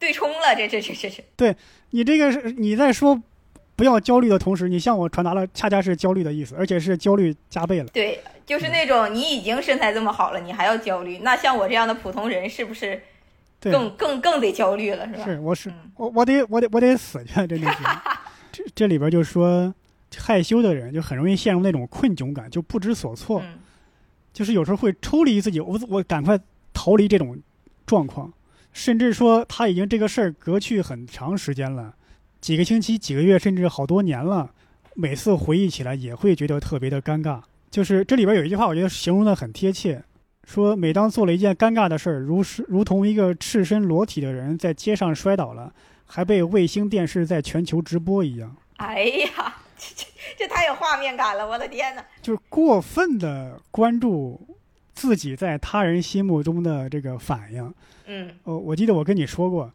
[0.00, 1.56] 对冲了，这这这这这，
[1.90, 3.22] 你这个是你在说
[3.76, 7.86] 不要焦虑的同时，你向我传达了恰恰是焦虑的意思，而且是焦虑加倍了。
[7.92, 13.00] 对，就是那种你已经身材这么好了，你还要焦虑，那像我这样的普通人是不是，
[13.60, 15.24] 更更更得焦虑了，是吧？
[15.24, 17.78] 是我是嗯我我得我得我得死去，真的是。
[18.52, 19.72] 这这里边就说
[20.16, 23.40] 害羞的人就很容易陷入那种困窘感，就不知所措。
[23.44, 23.58] 嗯
[24.32, 26.38] 就是有时候会抽离自己，我我赶快
[26.72, 27.36] 逃离这种
[27.84, 28.32] 状况，
[28.72, 31.96] 甚至说他已经这个事儿隔去很长时间了，
[32.40, 34.52] 几个星期、几个月，甚至好多年了，
[34.94, 37.40] 每次回忆起来也会觉得特别的尴尬。
[37.72, 40.00] 就是这里边有一句话，我觉得形容的很贴切，
[40.44, 45.74] 说每当做了一件尴尬的事儿，如是如同一个赤身裸体的人在街上摔倒了，
[46.06, 48.54] 还被卫星电视在全球直播一样。
[48.76, 52.02] 哎呀，这 这这太有画面感了，我的天呐！
[52.20, 54.38] 就是过分的关注
[54.92, 57.72] 自己在他人心目中的这个反应。
[58.06, 59.72] 嗯哦，我记得我跟你说过，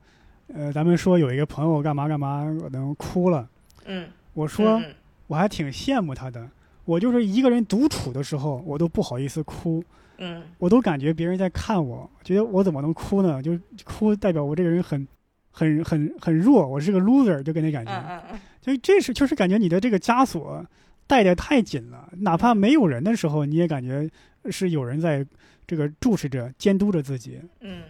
[0.53, 3.47] 呃，咱们说有一个朋友干嘛干嘛，可能哭了。
[3.85, 4.93] 嗯，我说嗯
[5.27, 6.47] 我还挺羡慕他的，
[6.85, 9.83] 我就是一个人独处的时候，我都不好意思哭，
[10.17, 13.41] 嗯我都感觉别人在看我，觉得我怎么能哭呢？
[13.41, 15.07] 就哭代表我这个人很、
[15.55, 17.91] 很、很、很弱，我是个 loser，就给那感觉。
[17.93, 20.65] 嗯嗯嗯所以这是就是感觉你的这个枷锁
[21.07, 24.09] 带的太紧了，哪怕没有人的时候，你也感觉
[24.51, 25.25] 是有人在
[25.65, 27.39] 这个注视着、监督着自己。
[27.61, 27.83] 嗯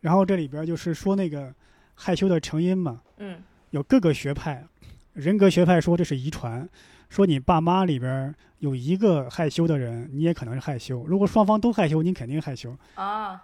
[0.00, 1.54] 然后这里边就是说那个
[1.94, 3.40] 害羞的成因嘛，嗯
[3.70, 4.64] 有各个学派，
[5.12, 6.68] 人格学派说这是遗传，
[7.08, 11.04] 说你爸妈里边有一个害羞的人，你也可能是害羞。
[11.06, 12.76] 如果双方都害羞，你肯定害羞。
[12.94, 13.40] 啊，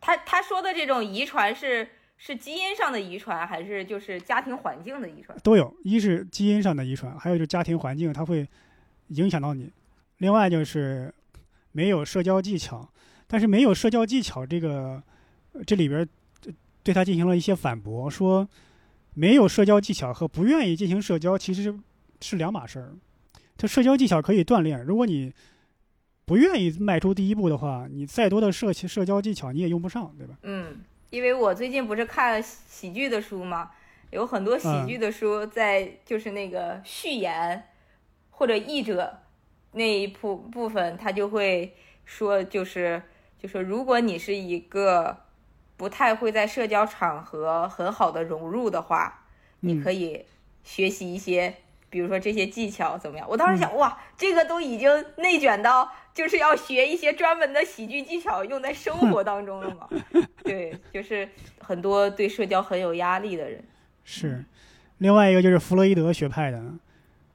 [0.00, 5.36] 他他说的这种遗传是是基因上的遗传，还是就是家庭环境的遗传？
[5.42, 8.46] 都有，一是基因上的遗传，还有就是家庭环境，它会
[9.08, 9.70] 影响到你。
[10.18, 11.12] 另外就是
[11.72, 12.88] 没有社交技巧，
[13.26, 15.02] 但是没有社交技巧这个
[15.52, 16.08] 呃这里边
[16.46, 18.48] 呃对他进行了一些反驳，说
[19.14, 21.74] 没有社交技巧和不愿意进行社交其实
[22.20, 22.94] 是两码事儿。
[23.56, 25.32] 这社交技巧可以锻炼，如果你
[26.24, 30.38] 不愿意迈出第一步的话，你再多的社社交技巧你也用不上，对吧？
[30.42, 30.78] 嗯，
[31.14, 33.70] 因为我最近不是看喜剧的书嘛，
[34.10, 37.68] 有很多喜剧的书在就是那个序言
[38.30, 39.20] 或者译者
[39.70, 41.72] 那一部部分，他就会
[42.04, 43.00] 说，就是
[43.38, 45.16] 就是如果你是一个
[45.76, 49.26] 不太会在社交场合很好的融入的话，
[49.60, 50.24] 你嗯可以
[50.64, 51.54] 学习一些。
[51.94, 53.24] 比如说这些技巧怎么样？
[53.30, 59.88] 我当时嗯想，哇，这个都已经内卷到就是要学一些专门的喜剧技巧用在生活当中了嘛？
[60.42, 61.28] 对，就是
[61.60, 63.62] 很多对社交很有压力的人。
[64.02, 64.44] 是，
[64.98, 66.58] 另外一个就是弗洛伊德学派的，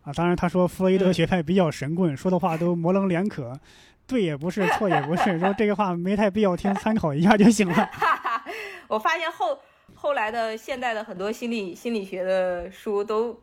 [0.04, 3.58] 啊，当然他说弗洛伊德嗯学派比较神棍，说的话都模棱两可，
[4.06, 7.89] 对也不是，错也不是，说这个话没太必要听，参考一下就行了。
[8.89, 9.58] 我发现后
[9.95, 13.39] 后来的现代的很多心理心理学的书都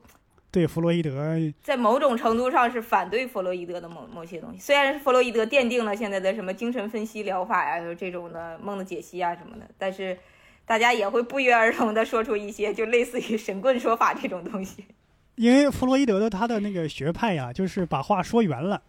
[0.50, 4.58] 对弗洛伊德，在某种程度上是反对弗洛伊德的某某些东西。
[4.58, 10.18] 虽然是弗洛伊德奠定了现在的什么精神分析疗法呀，就这种的梦的解析啊什么的，但是
[10.64, 14.84] 大家也会不约而同的说出一些就类似于神棍说法这种东西。
[15.36, 18.80] 因为弗洛伊德的他的那个学派呀，就是把话说圆了，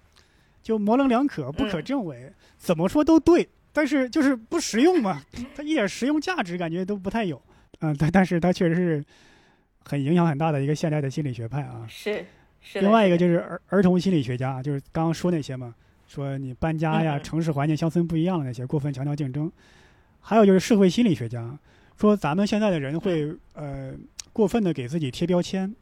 [0.63, 5.22] 就模棱两可，不可嗯证伪，怎么说都对，但是就是不实用嘛，
[5.54, 7.41] 他一点实用价值感觉都不太有。
[7.80, 9.06] 嗯，但但是他确实是
[9.88, 11.86] 很影响很大的一个现代的心理学派啊。
[11.88, 12.26] 是
[12.62, 12.82] 是。
[12.82, 15.73] 另外一个就是儿儿童心理学家，就是刚刚说那些嘛，
[16.08, 19.52] 说你搬家呀、城市环境乡村不一样的那些，过分强调竞争。
[20.19, 21.58] 还有就是社会心理学家，
[21.97, 23.93] 说咱们现在的人会呃
[24.34, 25.73] 过分的给自己贴标签，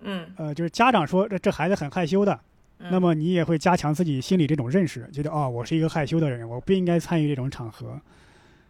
[0.00, 2.40] 嗯，呃，就是家长说这这孩子很害羞的，
[2.80, 8.00] 嗯那么你也会加强自己心里这种认识，觉得哦，我是一个害羞的人，我不应该参与这种场合。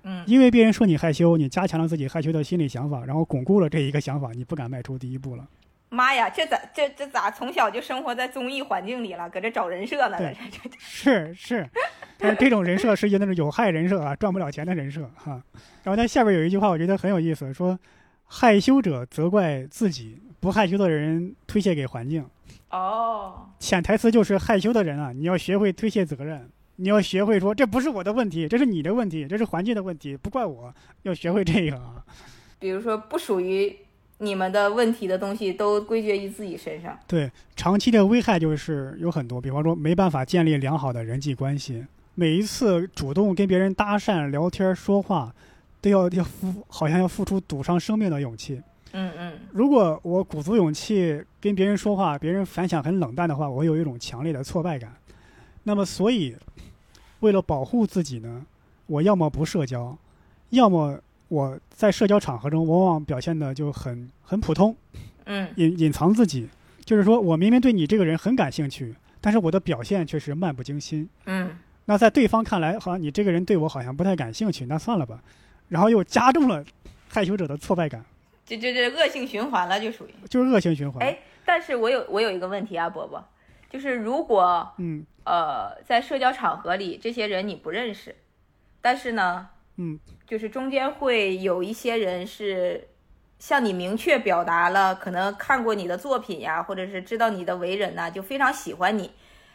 [0.04, 5.46] 嗯因为别人说你害羞，你加强了自己害羞的心理想法，然后巩固了这一个想法，你不敢迈出第一步了。
[5.88, 10.16] 妈呀，这咋这这咋从小就生活在综艺环境里了，搁这找人设呢？
[10.16, 11.68] 对这这是是，
[12.16, 15.42] 但是这种人设是一个那种有害人设啊，赚不了钱的人设哈。
[15.82, 17.78] 然后他下边有一句话，我觉得很有意思，说
[18.24, 22.24] 害羞者责怪自己，不害羞的人推卸给环境。
[22.70, 32.04] 哦，潜台词就是害羞的人啊，你要学会推卸责任，你要学会说这不是我的问题，这是你的问题，这是环境的问题，不怪我，要学会这个啊。
[32.58, 33.76] 比如说不属于
[34.18, 36.96] 你们的问题的东西，都归结于自己身上。
[37.06, 45.34] 对，长期的危害就是有很多，比方说没办法建立良好的人际关系，每一次主动跟别人搭讪、聊天、说话，
[45.80, 48.62] 都要 要付，好像要付出赌上生命的勇气。
[48.94, 54.92] 嗯嗯如果我鼓足勇气跟别人说话，别人反响很冷淡的话，我会有一种强烈的挫败感。
[55.64, 56.36] 那么，所以
[57.20, 58.44] 为了保护自己呢，
[58.86, 59.96] 我要么不社交，
[60.50, 60.98] 要么
[61.28, 64.74] 我在社交场合中往往表现的就很很普通，
[65.24, 66.48] 嗯隐隐藏自己。
[66.84, 71.08] 就是说我明明对你这个人很感兴趣，但是我的表现却是漫不经心。
[71.26, 75.22] 嗯，那在对方看来，好像你这个人对我好像不太感兴趣，那算了吧。
[75.68, 76.62] 然后又加重了
[77.08, 78.04] 害羞者的挫败感，
[78.44, 80.10] 这这这恶性循环了，就属于。
[80.28, 81.02] 就是恶性循环。
[81.06, 83.24] 哎，但是我有我有一个问题啊，伯伯，
[83.72, 88.14] 就是如果嗯呃在社交场合里这些人你不认识，
[88.82, 92.88] 但是呢，嗯，就是中间会有一些人是
[93.38, 99.10] 向你明确表达了可能看过你的作品呀，或者是知道你的为人呐，就非常喜欢你，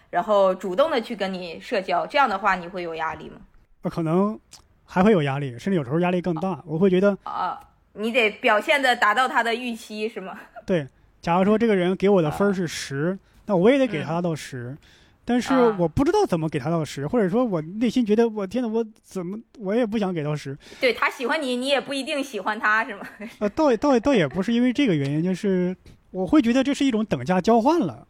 [0.10, 3.38] 然后主动的去跟你社交，这样的话你会有压力吗？
[3.84, 4.40] 我可能
[4.84, 6.64] 还会有压力，甚至有时候压力更大。
[6.66, 7.60] 我会觉得，啊，
[7.94, 10.40] 你得表现的达到他的预期是吗？
[10.66, 10.88] 对，
[11.22, 14.78] 假如说这个人给我的分是十，那我也得给他到十。
[15.26, 20.58] 但是啊我不知道怎么给他到十，或者说我内心觉得我天呐，我怎么我也不想给到十。
[20.80, 23.02] 对他喜欢你，你也不一定喜欢他是吗？
[23.40, 25.76] 呃，倒也倒也倒也不是因为这个原因，就是
[26.12, 28.08] 我会觉得这是一种等价交换了，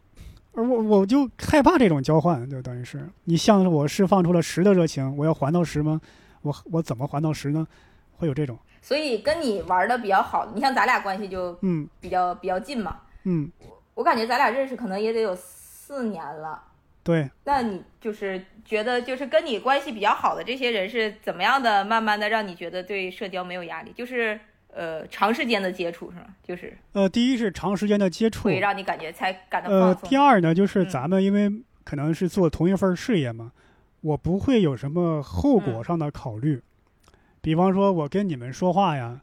[0.52, 6.00] 而我我就害怕这种交换，就等于是你向着我释放出了十的热情，我要还到十吗？
[6.42, 7.66] 我我怎么还到十呢？
[8.16, 12.96] 会有这种，所以跟你玩的比较好，你像咱俩关系就嗯比较比较近嘛。
[13.24, 13.50] 嗯，
[13.98, 16.62] 我感觉咱俩认识可能也得有四年了。
[17.02, 23.92] 对，那你就是觉得，就是跟你关系比较好的这些人是怎么样的，慢慢的让你觉得对社交没有压力？
[23.96, 24.38] 就是
[24.72, 26.26] 呃长时间的接触是吗？
[26.44, 29.92] 就是呃，第一是长时间的接触，会让你感觉才感到呃。
[30.04, 31.50] 第二呢，就是嗯咱们因为
[31.82, 33.50] 可能是做同一份事业嘛，
[34.02, 36.62] 我不会有什么后果嗯上的考虑。
[37.40, 39.22] 比方说，我跟你们说话呀，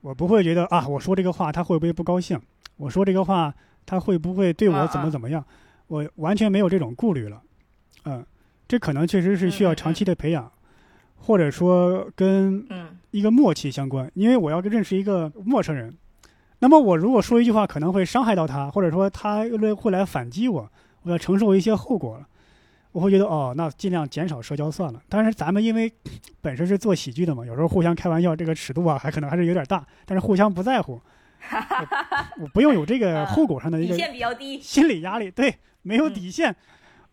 [0.00, 2.40] 我不会觉得啊，我说这个话他会不会不高兴？
[2.78, 5.44] 我说这个话他会不会对我怎么怎么样？
[5.88, 7.42] 我完全没有这种顾虑了。
[8.04, 8.24] 嗯，
[8.66, 10.50] 这可能确实是需要长期的培养，
[11.16, 15.94] 或者说跟嗯一个默契相关，因为我要认识一个陌生人，
[16.60, 20.70] 那么我如果说一句话可能会伤害到他，或者说他会会来反击我，
[21.02, 22.26] 我要承受一些后果了，
[22.92, 25.02] 我会觉得哦，那尽量减少社交算了。
[25.08, 25.92] 但是咱们因为
[26.40, 31.00] 本身是做喜剧的嘛，有时候互相开玩笑，这个尺度啊还可能还是有点大，但是互相不在乎，
[31.50, 34.60] 我 我不用有这个后果上的一个底线比较低。
[34.60, 36.54] 心理压力，对，没有嗯底线。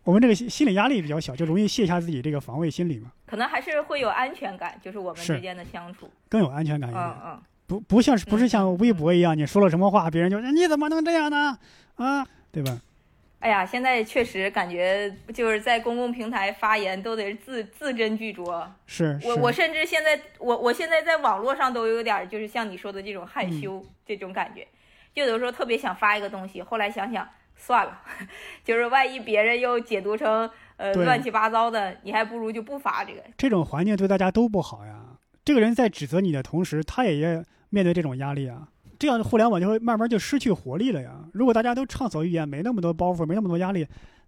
[0.03, 6.09] 我们这个心心理压力比较小，就容易卸下自己这个防卫心理嘛，可能还是会有安全感，就是我们之间的相处。
[6.29, 7.03] 更有安全感一点。
[7.03, 11.57] 嗯嗯，不不像是不是嗯像微博一样，你说了什么话，别人就你怎么能这样呢？
[11.95, 12.79] 啊，对吧？
[13.39, 18.65] 哎呀，现在确实感觉就是在公共平台发言都得字字斟句酌。
[18.85, 24.67] 是是我我甚至现在我我现在在网络上都有点儿就是像你说的这种害嗯羞这种感觉，
[25.15, 28.01] 就有的时候特别想发一个东西，后来想想算了，
[28.65, 33.23] 就是万一别人又解读成呃乱七八糟的，你还不如就不发这个。
[33.37, 35.17] 这种环境对大家都不好呀。
[35.45, 38.67] 这个人在指责你的同时，他也要面对这种压力啊。
[38.99, 41.11] 这样互联网就会慢慢就失去活力了呀。
[41.33, 43.87] 如果大家都畅所欲言，没那么多包袱，没那么多压力，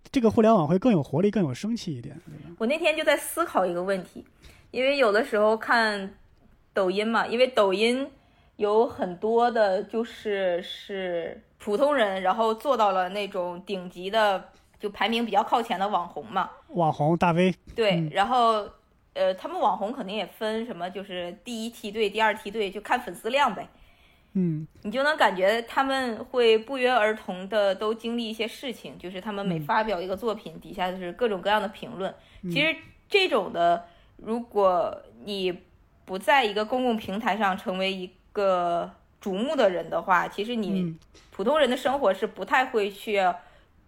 [0.10, 2.20] 这个互联网会更有活力，更有生气一点。
[2.58, 4.26] 我那天就在思考一个问题，
[4.72, 6.16] 因为有的时候看
[6.74, 8.10] 抖音嘛，因为抖音
[8.56, 14.46] 有很多的就是是普通人，然后做到了那种顶级的，
[14.80, 16.50] 就排名比较靠前的网红嘛。
[16.70, 18.66] 网红大 V，对，嗯然后
[19.16, 23.68] 呃，他们网红肯定也分什么，就是第一梯队、第二梯队，就看粉丝量呗。
[24.34, 32.14] 嗯，你就能感觉他们会不约而同的都经历一些事情，就是他们每嗯发表一个作品，底下就是各种各样的评论。
[32.44, 32.76] 嗯其实
[33.10, 33.86] 这种的，
[34.18, 35.54] 如果你
[36.06, 38.90] 不在一个公共平台上成为一个
[39.22, 41.00] 瞩目的人的话，其实你嗯，
[41.32, 43.22] 普通人的生活是不太会去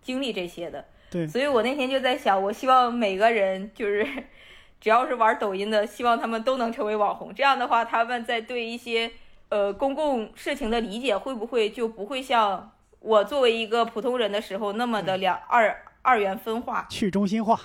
[0.02, 0.84] 经历这些的。
[1.10, 4.06] 对所以我那天就在想，我希望每个人就是
[4.82, 7.34] 只要是玩抖音的，希望他们都能成为网红。
[7.34, 9.10] 这样的话，他们在对一些
[9.54, 16.88] 呃公共事情的理解，会不会就不会像我作为一个普通人的时候那么的两二二元分化。
[16.90, 17.60] 去中心化，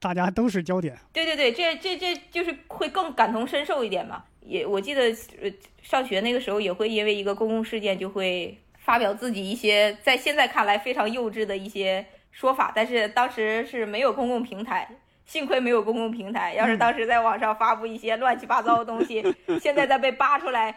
[0.00, 0.98] 大家都是焦点。
[1.12, 4.24] 对对对，这这这就是会更感同身受一点嘛。
[4.40, 5.02] 也我记得
[5.40, 5.48] 呃
[5.80, 14.88] 上学那个时候也会因为一个公共事件就会发表自己一些在现在看来非常幼稚的一些说法，但是当时是没有公共平台，
[15.24, 16.54] 幸亏没有公共平台。
[16.54, 19.22] 要是当时在网上发布一些乱七八糟的东西，
[19.62, 20.74] 现在再被扒出来，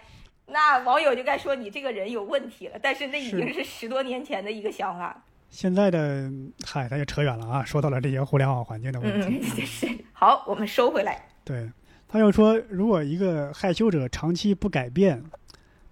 [0.48, 2.80] 那网友就该说你这个人有问题了。
[2.82, 5.24] 但是那已经是十多年前的一个想法。
[5.50, 6.32] 现在的
[6.66, 9.42] 嗨，咱就扯远了啊，说到了这些互联网环境的问题。
[9.42, 11.28] 嗯， 是好，我们收回来。
[11.44, 11.70] 对。
[12.14, 15.24] 他又说，如果一个害羞者长期不改变，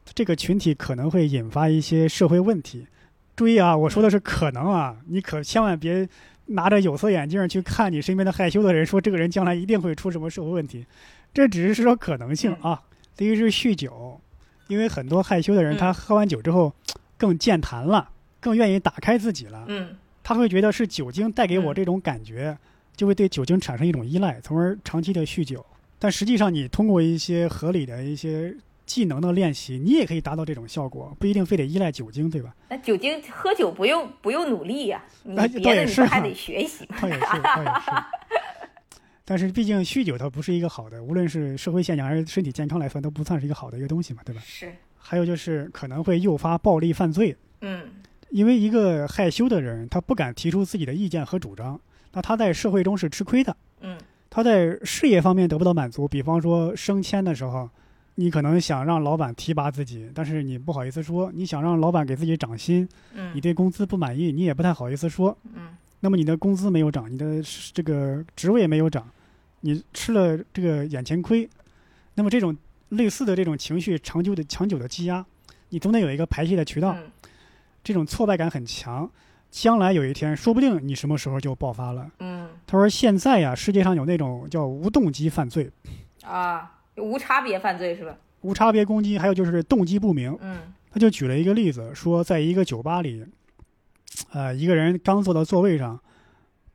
[0.03, 2.87] 这个群体可能会引发一些社会问题。
[3.37, 6.05] 注意啊，我说的是可能啊，你可千万别
[6.47, 10.85] 拿着有色眼镜去看你身边的害羞的人，说这个人将来一定会出什么社会问题。
[11.33, 12.81] 这只是说可能性啊。
[13.15, 14.19] 第一是酗酒，
[14.69, 16.71] 因为很多害羞的人他喝完酒之后
[17.17, 18.07] 更健谈了，
[18.39, 19.65] 更愿意打开自己了。
[19.67, 22.57] 嗯，他会觉得是酒精带给我这种感觉，
[22.95, 25.65] 就会对酒精产生一种依赖，从而长期的酗酒。
[25.97, 28.55] 但实际上，你通过一些合理的一些
[28.85, 32.55] 技能的练习，你也可以达到这种效果，不一定非得依赖酒精，对吧？
[32.69, 36.87] 那酒精喝酒不用不用努力呀，你别的你还得学习。
[37.01, 37.91] 倒也是，倒也是。
[39.29, 44.41] 但是毕竟酗酒它不是一个好的，无论是社会现象还是身体健康来算，都不算是一个好的一个东西嘛，对吧？
[44.43, 44.73] 是。
[44.97, 47.37] 还有就是可能会诱发暴力犯罪。
[47.61, 47.83] 嗯。
[48.31, 51.79] 因为一个害羞的人，他不敢提出自己的意见和主张，
[52.13, 53.55] 那他在社会中是吃亏的。
[53.81, 53.99] 嗯。
[54.31, 57.69] 他在事业方面得不到满足，比方说升迁的时候，
[58.15, 65.69] 你可能想让老板提拔自己，但是你不好意思说；你想让老板给自己涨薪，嗯，你对工资不满意，你也不太好意思说，嗯。
[65.99, 69.05] 那么你的工资没有涨，你的这个职位没有涨，
[69.61, 71.49] 你吃了这个眼前亏，
[72.15, 72.55] 那么这种
[72.89, 75.25] 类似的这种情绪长久的长久的积压，
[75.69, 76.95] 你总得有一个排泄的渠道，
[77.83, 79.09] 这种挫败感很强。
[79.51, 82.07] 将来有一天，说不定你什么时候就爆发了。
[82.19, 85.67] 嗯，他说现在呀，世界上有那种叫无动机犯罪，
[86.23, 88.15] 啊，无差别犯罪是吧？
[88.41, 90.37] 无差别攻击，还有就是动机不明。
[90.39, 93.25] 嗯，他就举了一个例子，说在一个酒吧里，
[94.31, 95.99] 呃，一个人刚坐到座位上，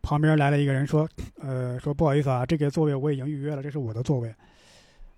[0.04, 1.08] 旁边来了一个人说，
[1.40, 4.32] 呃，说不好意思啊，这个座位我已经预约了，这是我的座位。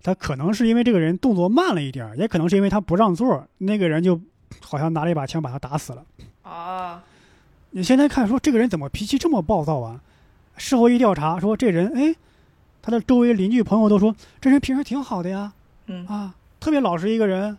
[0.01, 4.19] 他可能是因为这个人动作慢了一点，也可能是因为他不让座，那个人就
[4.61, 6.05] 好像拿了一把枪把他打死了。
[6.43, 7.03] 啊。
[7.71, 10.01] 你现在看，说这个人怎么脾气这么暴躁啊？
[10.55, 12.15] 事后一调查，说这人，哎，
[12.81, 15.51] 他的周围邻居朋友都说，这人平时挺好的呀，
[15.87, 17.57] 嗯啊，特别老实一个人，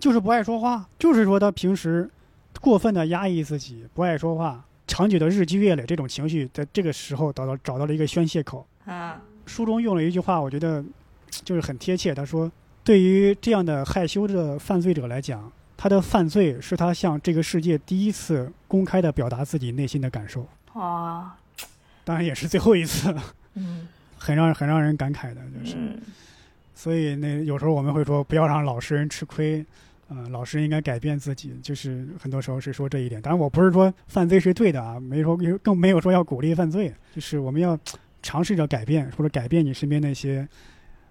[0.00, 2.10] 就是不爱说话，就是说他平时
[2.60, 8.66] 过分的压抑自己，不爱说话，长久的日积月累，这种情绪在这个时候找到找到了一个宣泄口。
[8.84, 10.84] 啊，书中用了一句话，我觉得
[11.44, 12.12] 就是很贴切。
[12.12, 12.50] 他说，
[12.82, 15.50] 对于这样的害羞的犯罪者来讲。
[15.82, 21.34] 他的犯罪是他向这个世界第一次公开的表达自己内心的感受，啊，
[22.04, 23.16] 当然也是最后一次，
[23.54, 23.88] 嗯，
[24.18, 25.78] 很让很让人感慨的，就是，
[26.74, 29.64] 所以那有时候我们会说不要让老实人吃亏，
[30.10, 33.22] 嗯，老师应该改变自己，就是很多时候是说这一点。
[33.22, 37.78] 当然我不是说犯罪是对的啊，没说更没有说要鼓励犯罪，就是我们要
[38.22, 40.46] 尝试着改变，或者改变你身边那些。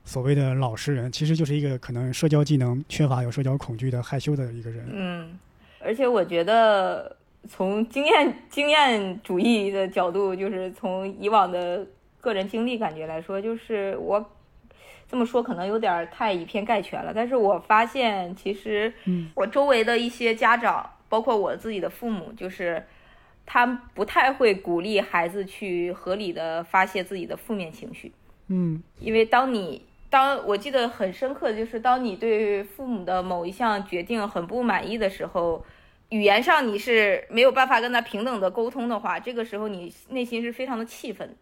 [0.06, 4.84] 所谓的老实人，其实就是一个可能社交技能缺乏、有社交恐惧的害羞的一个人。
[4.92, 5.38] 嗯，
[5.80, 7.16] 而且我觉得
[7.48, 11.86] 从经验经验主义的角度，就是从以往的
[12.20, 14.26] 个人经历感觉来说，就是我
[15.10, 17.12] 这么说可能有点太以偏概全了。
[17.14, 18.94] 但是我发现，其实
[19.34, 22.86] 我周围的一些家长，包括我自己的父母，就是
[23.46, 28.12] 他不太会鼓励孩子去合理的发泄自己的负面情绪。
[28.48, 35.66] 嗯，因为当你当我记得很深刻，就是当你对父母的某一项决定很不满意的时候，
[36.10, 41.36] 语言上你是没有办法跟他平等的沟通的话，这个时候你内心是非常的气愤，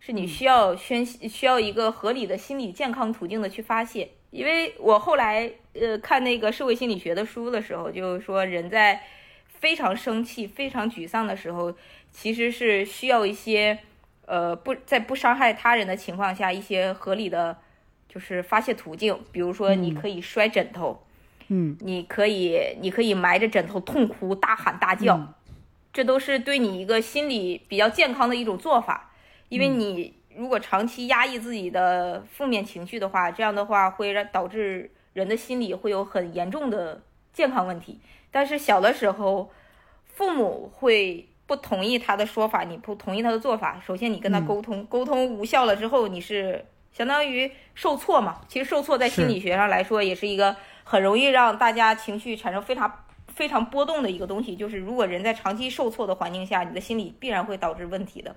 [0.00, 4.10] 是你需要宣需要一个合理的心理健康途径的去发泄。
[4.30, 9.00] 因为我后来呃看那个社会心理学的书的时候，就是说人在
[9.46, 11.74] 非常生气、非常沮丧的时候，
[12.10, 13.78] 其实是需要一些
[14.26, 17.58] 呃不在不伤害他人的情况下一些合理的。
[18.06, 21.04] 就是发泄途径，比如说你可以摔枕头，
[21.48, 25.34] 嗯，你可以你可以埋着枕头痛哭大喊大叫，
[25.92, 29.10] 这都是对你一个心理比较健康的一种做法。
[29.48, 38.00] 因为你如果长期压抑自己的负面情绪的话，这样的话会让导致人的心理会有很严重的健康问题。
[38.30, 39.50] 但是小的时候，
[40.06, 46.64] 父母会不同意他的说法，你不同意他的做法，首先你跟他沟通，沟通无效了之后，你是。
[46.96, 58.36] 相当于受挫嘛，其实受挫在心理学上来说也是一个很容易让大家情绪产生非常非常波动的一个东西，就是如果人在长期受挫的环境下，你的心理必然会导致问题的。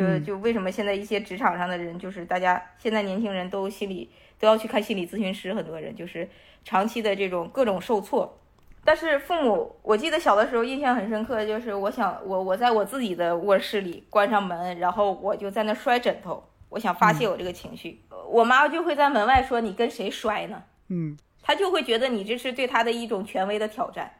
[0.00, 6.28] 就嗯就为什么现在一些职场上的人，就是大家现在年轻人都心理都要去看心理咨询师，很多人就是
[6.64, 8.38] 长期的这种各种受挫。
[8.82, 24.14] 但是父母，我记得小的时候印象很深刻，就是我想我我在我自己的卧室里关上门，然后我就在那摔枕头，我想发泄我这个情绪，我妈就会在门外说：“你跟谁摔呢？”嗯，她就会觉得你这是对她的一种权威的挑战，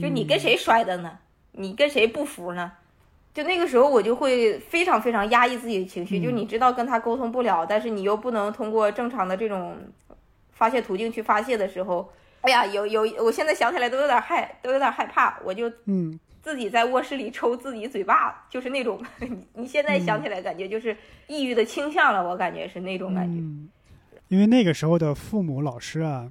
[0.00, 1.18] 就你跟谁摔的呢？
[1.52, 2.72] 你跟谁不服呢？
[3.36, 9.76] 就那个时候，我就会非常非常压抑自己的情绪，就你知道跟他沟通不了，但是你又不能通过正常的这种
[10.52, 12.10] 发泄途径去发泄的时候，
[12.40, 23.38] 哎呀，有有，我现在想起来都有点害，都有点害怕，我就嗯，自己在卧室里抽自己嘴巴，就是那种， 你你现在想起来感觉就是抑郁的倾向了，我感觉是那种感觉。
[23.38, 23.68] 嗯，
[24.28, 26.26] 因为那个时候的父母、老师啊，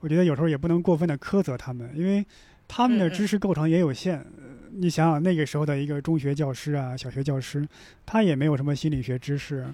[0.00, 2.22] 我觉得有时候也不能过分的苛责他们，因为
[2.68, 4.18] 他们的知识构成也有限。
[4.18, 4.41] 呃
[4.74, 7.66] 你想想，那个时候的一个中学教师啊、小学教师，
[8.06, 9.66] 他也没有什么心理学知识。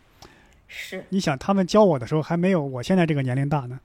[0.67, 3.79] 是，你想，他们教我的时候还没有我现在这个年龄大呢。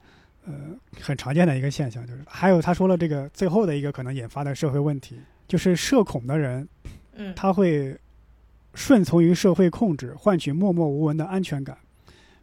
[0.46, 0.52] 呃，
[1.00, 6.68] 很常见的一个现象就是，还有他说了这个最后的一个可能引发的社会问题，就是社恐的人
[7.14, 7.98] 嗯他会
[8.74, 11.78] 顺从于社会控制，换取默默无闻的安全感。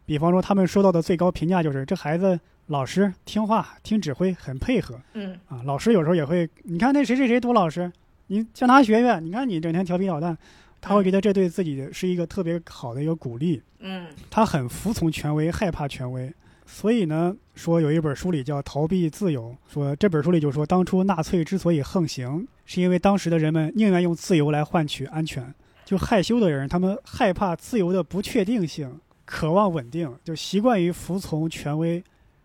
[0.04, 5.62] 比方说，他们收到的最高评价就是这孩子老实听话、听指挥，很配合嗯啊。
[5.64, 7.92] 老师有时候也会，你看那谁谁谁多老实，
[8.32, 9.20] 你向他学学。
[9.20, 10.36] 你看你整天调皮捣蛋，
[10.80, 13.60] 他会觉得这对自己是一个特别好的一个鼓励。
[13.80, 16.32] 嗯他很服从权威，害怕权威。
[16.64, 25.54] 所以呢，说有一本书里叫《逃避自由》，说这本书里就说，当初纳粹之所以横行，是因为当时的人们宁愿用自由来换取安全。
[25.84, 32.02] 就害羞的人，他们害怕自由的不确定性，渴望稳定，就习惯于服从权威，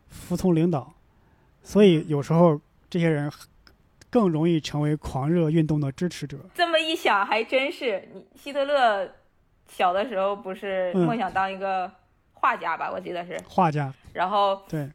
[0.09, 0.93] 服从领导。
[1.63, 2.59] 所以有时候
[2.89, 3.31] 这些人
[4.09, 6.37] 更容易成为狂热运动的支持者。
[6.55, 8.07] 这么一想，还真是。
[8.13, 9.09] 你希特勒
[9.67, 11.91] 小的时候不是嗯梦想当一个
[12.33, 12.89] 画家吧？
[12.91, 13.39] 我记得是。
[13.47, 14.89] 画家，然后对，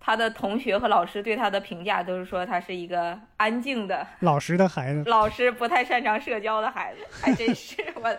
[0.00, 8.16] 他的同学和老师对他的评价都是说他是一个安静的、老实的孩子，老师不太擅长社交的孩子，还真是我。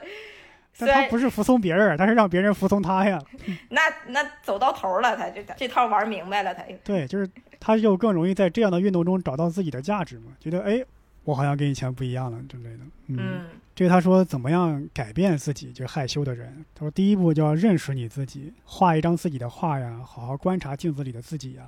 [0.77, 3.17] 虽但他不是服从别人，他是让别人服从他呀。
[3.71, 7.27] 那那走到头了，他这这套玩明白了，他对，就是
[7.61, 10.83] 他就更容易在这样的运动中找到自己的价值嘛，觉得哎，
[11.23, 12.79] 我好像跟以前不一样了之类的。
[13.07, 16.65] 嗯，嗯这个他说怎么样改变自己，就是害羞的人。
[16.75, 21.63] 他说第一步就要认识你自己，画一张自己的画呀，好好观察镜子里的自己呀。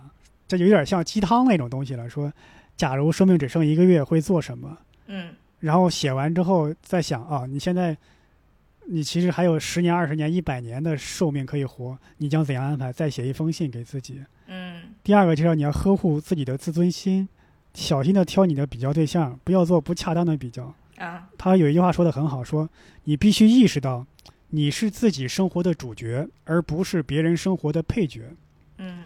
[0.47, 2.09] 这就有点像鸡汤那种东西了。
[2.09, 2.31] 说，
[2.75, 4.77] 假如生命只剩一个月，会做什么？
[5.07, 7.97] 嗯然后写完之后再想啊，你现在，
[8.89, 12.91] 你其实还有十年、二十年、一百年的寿命可以活，你将怎样安排？
[12.91, 14.21] 再写一封信给自己。
[14.47, 17.27] 嗯第二个就是你要呵护自己的自尊心，
[17.73, 20.73] 小心的挑你的比较对象，不要做不恰当的比较。
[20.97, 22.69] 啊他有一句话说的很好，说
[23.03, 24.05] 你必须意识到，
[24.49, 28.33] 你是自己生活的主角，而不是别人生活的配角。
[28.77, 29.03] 嗯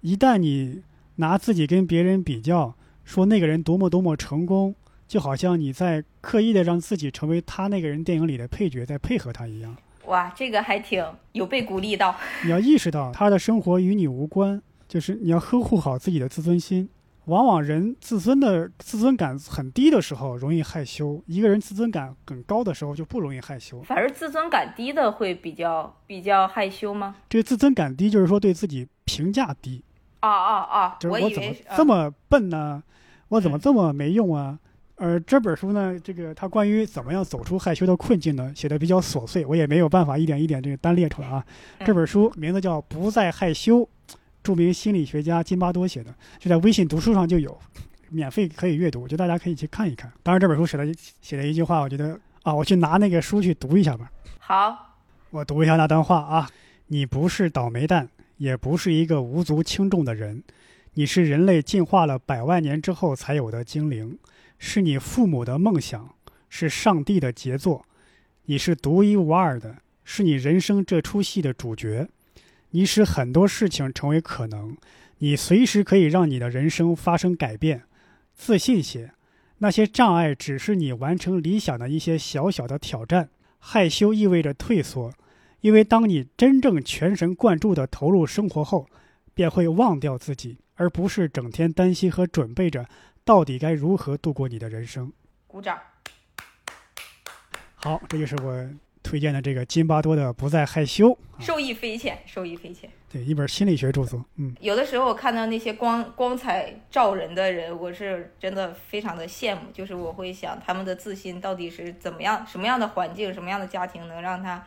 [0.00, 0.82] 一旦你
[1.16, 2.74] 拿自己跟别人比较，
[3.04, 4.74] 说那个人多么多么成功，
[5.10, 9.76] 就好像你在刻意的让自己成为他那个人电影里的配角，在配合他一样。
[10.04, 12.14] 哇，这个还挺有被鼓励到。
[12.44, 16.88] 你要意识到他的生活与你无关，就是你要呵护好自己的自尊心。
[17.24, 23.82] 往往人自尊的自尊感很低的时候容易害羞，一个人自尊感很高的时候就不容易害羞。
[23.82, 27.16] 反而自尊感低的会比较比较害羞吗？
[27.28, 29.82] 这个自尊感低就是说对自己评价低，
[30.20, 30.96] 啊啊啊！
[31.00, 32.80] 就是怎么以为这么笨呢？
[33.26, 34.56] 我怎么这么没用啊？
[35.02, 41.42] 而这本书呢，这个它关于怎么样走出害羞的困境呢，写的比较琐碎，我也没有办法一点一点这个单列出来啊。
[41.78, 43.78] 嗯这本书名字叫《不再害羞》，
[44.42, 47.58] 著名心理学家津巴多写的，就在微信读书上就有，
[48.10, 50.12] 免费可以阅读，我觉得大家可以去看一看。
[50.22, 50.86] 当然，这本书写的
[51.22, 54.12] 写的一句话，我觉得啊，我去拿那个书去读一下吧。
[54.38, 54.98] 好，
[55.30, 56.46] 我读一下那段话啊，
[56.88, 60.42] 你不是倒霉蛋，也不是一个无足轻重的人，
[60.92, 64.18] 你是人类进化了百万年之后才有的精灵，
[64.62, 66.14] 是你父母的梦想，
[66.50, 67.86] 是上帝的杰作，
[68.44, 72.06] 你是独一无二的，是你人生这出戏的主角，
[72.70, 74.76] 你使很多事情成为可能，
[75.18, 77.84] 你随时可以让你的人生发生改变，
[78.34, 79.12] 自信些。
[79.58, 85.10] 那些障碍只是你完成理想的一些小小的挑战，害羞意味着退缩，
[85.62, 88.86] 因为当你真正全神贯注地投入生活后，
[89.32, 92.86] 便会忘掉自己，而不是整天担心和准备着
[93.24, 95.12] 到底该如何度过你的人生。
[95.46, 95.78] 鼓掌。
[97.74, 98.68] 好，这就是我
[99.02, 101.08] 推荐的这个津巴多的《不再害羞》，
[101.38, 102.90] 受益匪浅，受益匪浅。
[103.10, 104.24] 对，一本心理学著作。
[104.36, 109.62] 嗯，有的时候我看到那些光光彩照人的人，我是真的非常的羡慕。
[109.72, 112.46] 就是我会想，他们的自信到底是怎么样？
[112.46, 114.64] 什么样的环境，什么样的家庭，能让他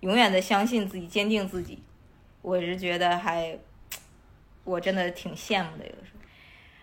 [0.00, 1.82] 永远的相信自己，坚定自己？
[2.42, 3.56] 我是觉得还，
[4.64, 5.84] 我真的挺羡慕的。
[5.86, 6.19] 有的时候。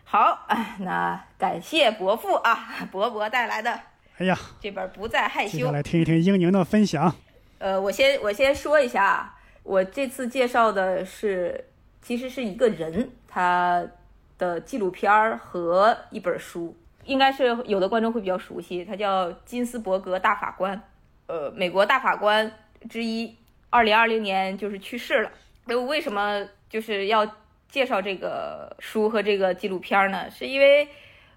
[0.09, 0.47] 好，
[0.79, 3.77] 那感谢伯父啊， 伯伯带来的。
[4.17, 5.69] 哎呀，这本不再害羞。
[5.69, 7.13] 来听一听英宁的分享。
[7.57, 11.65] 呃，我先我先说一下，我这次介绍的是，
[12.01, 13.85] 其实是一个人他
[14.37, 20.81] 的纪录片儿和一本书，应该是有的观众会比较熟悉，他叫金斯伯格大法官，
[21.25, 22.49] 呃，美国大法官
[22.89, 23.35] 之一，
[23.69, 25.29] 二零二零年就是去世了。
[25.65, 27.29] 那为什么就是要
[27.69, 30.29] 介绍这个书和这个纪录片呢？
[30.29, 30.87] 是因为，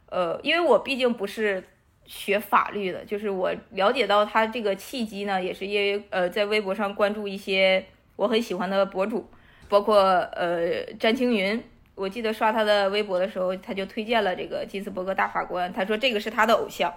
[0.08, 1.62] 呃，因为我毕竟不是。
[2.06, 7.84] 学法律的，就是我了解到他这个契机呢，也是因为呃，在微博上关注一些
[8.16, 9.30] 我很喜欢的博主，
[9.68, 9.96] 包括
[10.32, 11.62] 呃詹青云。
[11.94, 16.92] 我记得刷他的微博的时候，他就推荐了这个金斯伯格大法官，他说这个是他的偶像。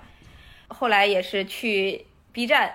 [0.68, 2.74] 后来也是去 B 站，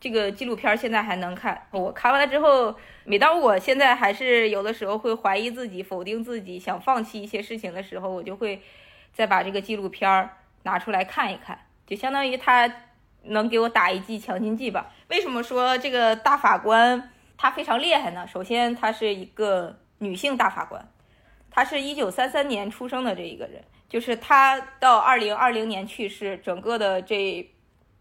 [0.00, 1.66] 这个纪录片现在还能看。
[1.70, 2.74] 我看完了之后，
[3.04, 8.62] 每当我现在还是有的时候会怀疑自己、否定自己、想放弃一些事情的时候，我就会
[9.12, 10.30] 再把这个纪录片
[10.62, 11.58] 拿出来看一看。
[11.86, 12.70] 就相当于他
[13.22, 14.92] 能给我打一剂强心剂吧？
[15.08, 18.26] 为什么说这个大法官他非常厉害呢？
[18.26, 20.88] 首先，他是一个女性大法官，
[21.50, 27.50] 她是一九三三年出生的这一个人，就是她到二零二零年去世，整个的这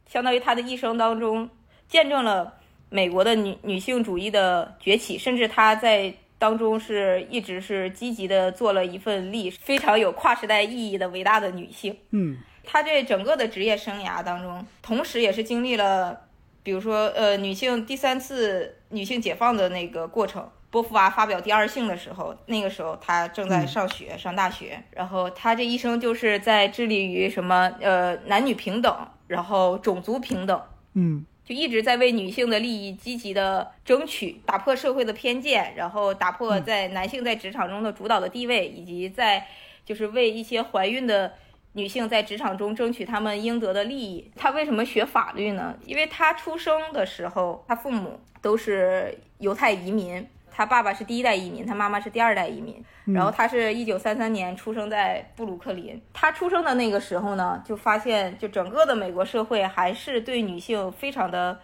[0.05, 1.49] 相当于她的一生当中
[1.87, 2.53] 见证了
[2.89, 11.97] 美国的女女性主义的崛起，甚至她在当中是一直是积极的做了一份力，非常有跨时代意义的伟大的女性。
[12.11, 12.37] 嗯。
[12.69, 16.19] 她这整个的职业生涯当中，同时也是经历了，
[16.63, 20.49] 比如说，呃，女性第三次女性解放的那个过程。
[20.69, 24.83] 波伏娃发表第二性的时候，那个时候她正在上学，上大学。
[24.91, 30.61] 然后她这一生就是在致力于什么，呃，男女平等，然后种族平等，
[30.93, 39.47] 嗯，就一直在为女性的利益积极的争取，打破社会的偏见，然后打破在男性在职场中的主导的地位，以及在
[39.85, 41.33] 就是为一些怀孕的。
[41.73, 44.31] 女性在职场中争取她们应得的利益。
[44.35, 45.77] 她为什么学法律呢？
[45.85, 50.27] 因为她出生的时候，她父母都是犹太移民，
[50.57, 52.83] 她爸爸是第一代移民，他妈妈是第二代移民。
[53.05, 56.01] 然后他是一九三三年出生在布鲁克林。
[56.11, 61.59] 他出生的那个时候呢，就发现就整个的美国社会还是对女性非常的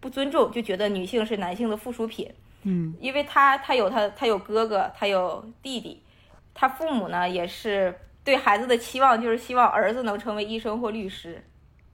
[0.00, 2.32] 不尊重，就觉得女性是男性的附属品。
[2.62, 6.02] 嗯，因为他他有他他有哥哥，他有弟弟，
[6.54, 7.94] 他父母呢也是。
[8.24, 11.42] 对孩子的期望就是希望儿子能成为医生或律师，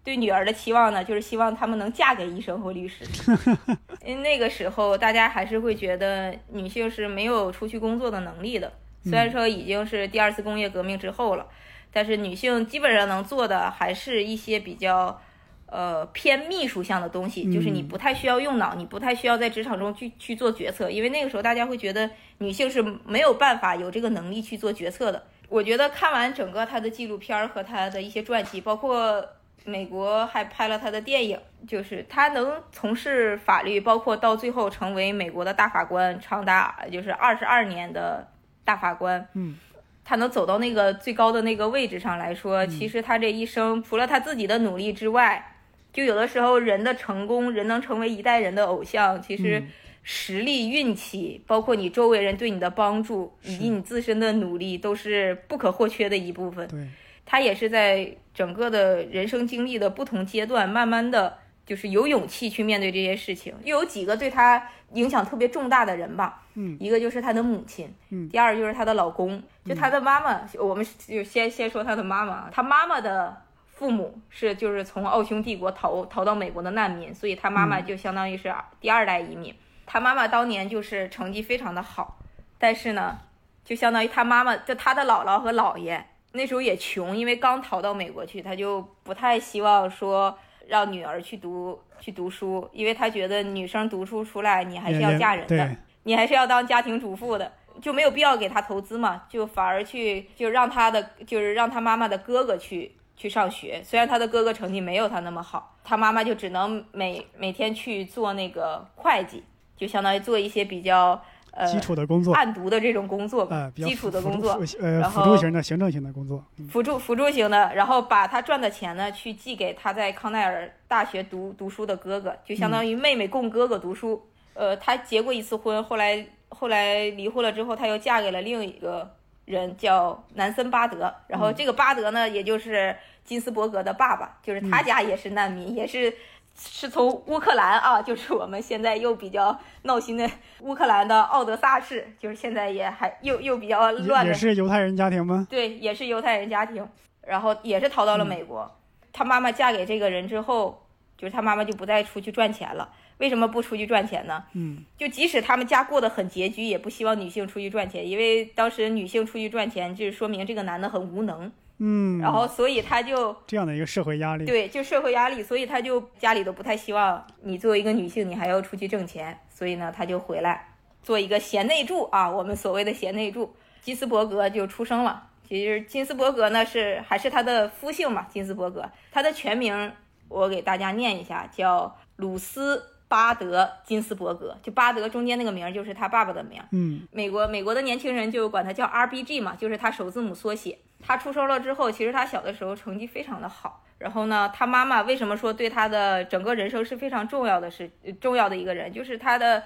[0.05, 3.05] 对女儿的期望呢，就是希望他们能嫁给医生或律师。
[4.05, 8.70] 因为那个时候大家还是会觉得女性是没有出去工作的能力的。
[9.02, 11.46] 虽然说已经是第二次工业革命之后了，
[11.90, 15.20] 但是女性基本上能做的还是一些比较
[15.66, 25.22] 呃偏秘书向的东西，就是你不太需要用脑，你不太需要在职场中去去做决策，因为那个时候大家会觉得女性是没有办法有这个能力去做决策的。
[25.48, 29.22] 我觉得看完整个她的纪录片儿和她的一些传记，包括
[29.64, 38.28] 美国还拍了他的电影，就是他能从事法律，包括到最后成为美国的大法官，长达就是二十二年的
[38.64, 39.26] 大法官。
[39.34, 39.58] 嗯，
[40.04, 45.56] 他能走到那个最高的那个位置上来说，其实他这一生除了他自己的努力之外，
[45.92, 49.62] 就有的时候人的成功，人能成为一代人的偶像，其实。
[50.06, 56.68] 实力、运气，包括你周围人对你的帮助，以及你自身的努力，都是不可或缺的一部分。
[56.68, 56.86] 对，
[57.26, 63.54] 他也是在整个的人生经历的不同阶段，慢慢的就是有勇气去面对这些事情。
[63.62, 70.40] 又有几个对他影响特别重大的人吧，嗯，一个就是他的母亲，嗯，第二就是他的老公，就他的妈妈。
[70.58, 79.54] 我们就先先说他的妈妈，他妈妈的父母是就是从奥匈帝国逃逃到美国的难民，所以他妈妈就相当于是第二代移民。
[79.86, 82.18] 他妈妈当年就是成绩非常的好，
[82.58, 83.18] 但是呢，
[83.64, 109.45] 就相当于他妈妈，就他的姥姥和姥爷那时候也穷，因为刚逃到美国去，他就不太希望说让女儿去读去读书，因为他觉得女生读书出来，你还是要嫁人的，你还是要当家庭主妇的，就没有必要给他投资嘛，就反而去就让他的就是让他妈妈的哥哥去去上学，虽然他的哥哥成绩没有他那么好，他妈妈就只能每每天去做那个会计。
[109.76, 111.20] 就相当于做一些比较
[111.55, 116.68] 呃基础的工作，案读的这种工作吧，呃，比较基础的工作，呃，然辅助型的行政型的工作，嗯。
[116.68, 124.26] 辅助辅助型的，然后把他赚的钱呢去寄给他在康奈尔大学读读书的哥哥，就相当于妹妹供哥哥读书。
[124.55, 129.11] 呃，他结过一次婚，后来后来离婚了之后，他又嫁给了另一个
[129.44, 131.12] 人，叫南森巴德。
[131.26, 132.94] 然后这个巴德呢，也就是
[133.24, 136.14] 金斯伯格的爸爸，就是他家也是难民，也是
[136.57, 140.30] 是从乌克兰啊，就是我们现在又比较闹心的
[140.61, 145.46] 乌克兰的奥德萨市，就是现在也还又又比较乱也的也是犹太人家庭吗？
[145.50, 146.88] 对，也是犹太人家庭，
[147.26, 148.70] 然后也是逃到了美国。
[149.12, 150.86] 他妈妈嫁给这个人之后，
[151.16, 152.88] 就是他妈妈就不再出去赚钱了。
[153.18, 154.44] 为什么不出去赚钱呢？
[154.55, 161.50] 嗯，就即使他们家过得很拮据，也不希望女性出去赚钱，因为当时女性出去赚钱，就是说明这个男的很无能。
[161.78, 170.68] 嗯，然后，所以他就这样的一个社会压力，对，就社会压力，所以他就家里都不太希望你作为一个女性，你还要出去挣钱，所以呢，他就回来
[171.02, 173.54] 做一个贤内助啊，我们所谓的贤内助。
[173.80, 175.28] 金斯伯格就出生了。
[175.46, 179.92] 其实金斯伯格呢是还是他的夫姓嘛，金斯伯格，他的全名
[180.28, 186.66] 我给大家念一下，叫鲁斯巴德金斯伯格，就巴德中间那个名儿就是他爸爸的名儿。
[186.72, 190.78] 嗯美国美国的年轻人就管他叫 RBG 嘛，就是他首字母缩写。
[191.07, 193.84] 他出生了之后，其实他小的时候成绩非常的好。
[193.98, 199.62] 然后呢，他妈妈为什么说对他的整个人生是非常重要的是呃重要的一个人，就是他的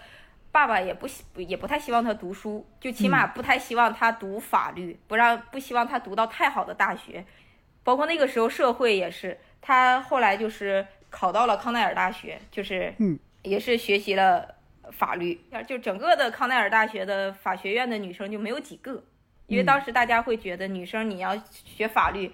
[0.51, 7.25] 爸爸也不希也不太希望他读书，就起码不太希望他读法律，不让不希望他读到太好的大学。
[7.85, 13.19] 包括那个时候社会也是，他后来就是考到了康奈尔大学，就是嗯
[13.49, 14.55] 也是学习了
[14.93, 19.03] 法律，就整个的康奈尔大学的法学院的女生就没有几个，
[19.47, 22.31] 因为当时大家会觉得女生你要学法律。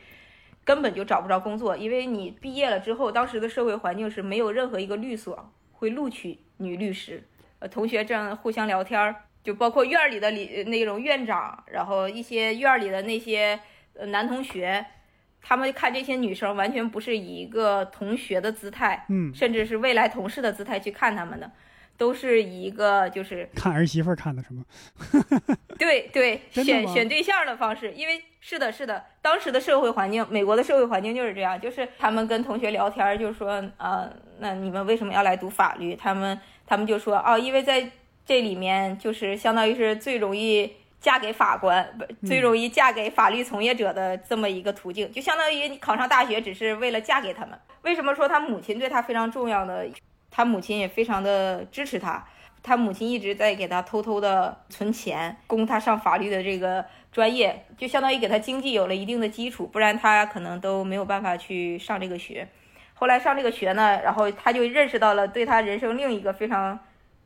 [0.66, 7.22] 根本就找不着工作，因为你毕业了之后，当时的社会环境是没有任何一个律所会录取女律师。
[7.58, 13.60] 呃，同学这样互相聊天儿，就包括院儿里的里那种院长，然后一些院儿里的那些
[13.92, 14.86] 呃男同学，
[15.46, 21.50] 他们看这些女生完全不是以一个同学的姿态，嗯，甚至是未来同事的姿态去看他们的，
[21.98, 24.64] 都是以一个就是看儿媳妇儿看的什么？
[25.78, 35.94] 对对，选选对象的方式，因为是的，是的，当时的社会环境，美国的社会环境就是这样，就是他们跟同学聊天儿，就说，呃，那你们为什么要来读法律？
[35.94, 37.90] 他们他们就说，哦，因为在
[38.24, 40.72] 这里面就是相当于是最容易
[41.04, 47.50] 嫁给法官，不，最容易嫁给法律从业者的这么一个途径，就相当于你考上大学只是为了嫁给他们。
[47.82, 49.82] 为什么说他母亲对他非常重要呢？
[50.30, 52.24] 他母亲也非常的支持他。
[52.62, 56.82] 他母亲一直在给他偷偷的存钱，供他上法律的这个
[57.12, 62.48] 专业，就相当于给他经济有了一定的基础，不然他可能都没有办法去上这个学。
[62.94, 66.78] 后来上这个学呢，然后他就认识到了对他人生另一个非常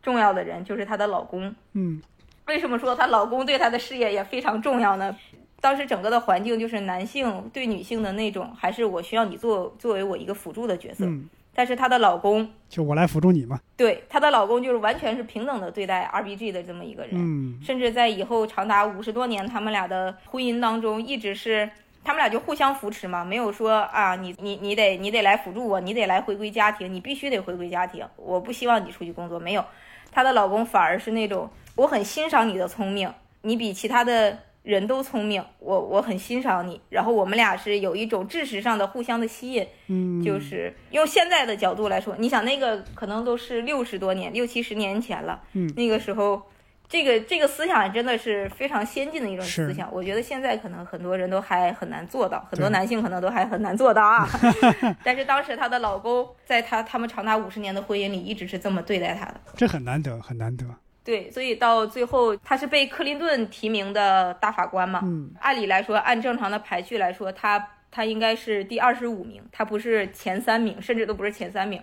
[0.03, 1.55] 重要的人，就是她的老公。
[1.75, 2.03] 嗯
[2.49, 5.15] 为什么说她老公对她的事业也非常重要呢？
[5.61, 11.05] 当时整个的环境就是男性对女性的那种，还是我需要你做作为我一个辅助的角色。
[11.05, 13.61] 嗯，但是她的老公就我来辅助你嘛。
[13.77, 21.69] 对她的老公就是完全是平等的对待 RBG 的这么一个人，嗯甚至在以后长达五十多年他们俩的婚姻当中，一直是
[22.05, 29.65] 他们俩就互相扶持嘛，没有说啊你你你得你得来辅助我，你得来回归家庭，你必须得回归家庭，我不希望你出去工作，没有，
[30.13, 33.11] 她的老公反而是那种我很欣赏你的聪明，
[33.41, 34.39] 你比其他的。
[34.65, 46.43] 人都聪明，我我很欣赏你，然后我们俩是有一种知识上的互相的吸引，嗯，就是用现在的角度来说，你想那个可能都是六十多年、六七十年前了，嗯那个时候，
[46.87, 49.89] 这个这个思想真的是非常先进的一种思想。
[49.91, 54.29] 我觉得现在可能很多人都还很难做到，很多男性可能都还很难做到啊。
[55.03, 59.41] 但是当时她的老公在她他们长达五十年的婚姻里，一直是这么对待她的。
[59.57, 60.67] 这很难得，很难得。
[61.09, 65.01] 对，所以到最后，他是被克林顿提名的大法官嘛。
[65.03, 71.83] 嗯按理来说，按正常的排序来说，他他应该是第二十五名，他不是前三名，甚至都不是前三名。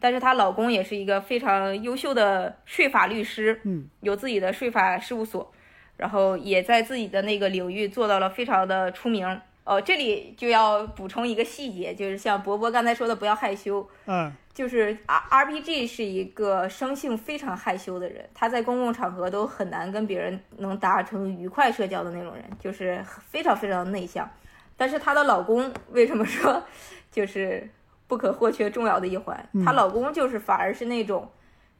[0.00, 5.52] 但是她老公也是一个非常优秀的税法律师，嗯有自己的税法事务所，
[5.98, 9.40] 然后也在自己的那个领域做到了非常的出名。
[9.64, 13.86] 哦，这里就要补充一个细节，就是像博博刚才说的，不要害羞。
[14.06, 24.30] 嗯就是 R RPG 是一个生性非常害羞的人，他在公共场合都很难跟别人能达成愉快社交的那种人，就是非常非常内向。
[24.76, 26.62] 但是她的老公为什么说
[27.10, 27.68] 就是
[28.06, 29.44] 不可或缺重要的一环？
[29.64, 31.28] 她老公就是反而是那种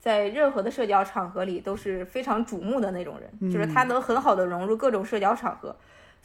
[0.01, 5.77] 在任何的社交场合里都是非常瞩目的那种人，就是他能很好的融入各种社交场合。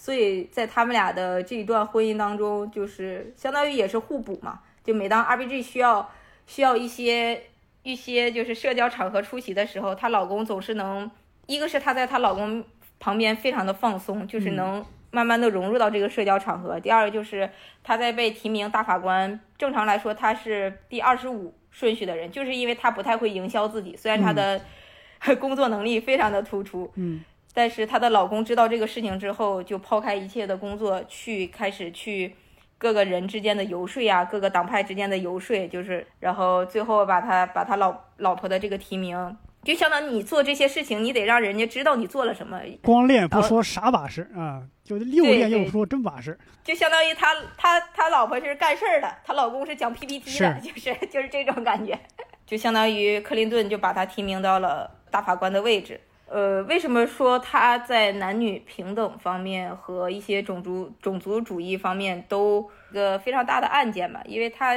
[0.02, 4.62] 所以在他们俩的这一段婚姻当中，就是相当于也是互补嘛。
[4.82, 6.10] 就每当 RBG 需要
[6.48, 7.44] 需要一些
[7.84, 11.12] 一些就是社交场合出席的时候，她老公总是能
[11.48, 12.64] 一个是她在她老公
[12.98, 16.80] 旁边非常的放松，就是能慢慢的融入到这个社交场合。
[16.80, 17.50] 第二个就是
[17.84, 24.62] 她在被提名大法官，正常来说她是第二十五顺序的人，就是因为她不太会营销自己，虽然她的
[25.42, 27.22] 工作能力非常的突出，嗯，
[27.54, 32.36] 但是她的老公知道这个事情之后，就抛开一切的工作，去开始去
[32.78, 39.38] 各个人之间的游说呀，各个党派之间的游说，就是然后最后把他把他老老婆的这个提名。
[39.62, 42.62] 就相当于你做这些事情，你得让人家知道你做了什么。
[42.82, 46.40] 光练不说啥把式啊，就溜练又不说真把式。
[46.64, 52.00] 就相当于他他他老婆是干事儿的，他老公是讲 PPT 的，是就是 就是这种感觉。
[52.48, 56.00] 就相当于克林顿就把他提名到了大法官的位置。
[56.32, 64.22] 呃，为什么说她在男女平等方面和一些种族种族主义方面都一个非常大的案件吧？
[64.26, 64.76] 因为她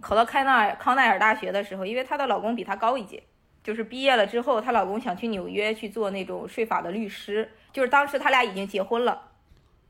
[0.00, 3.22] 考到开纳康奈尔大学的时候，因为她的老公比她高一届。
[3.64, 7.50] 就是毕业了之后，她老公想去纽约去做那种税法的律师。
[7.72, 9.31] 就是当时他俩已经结婚了，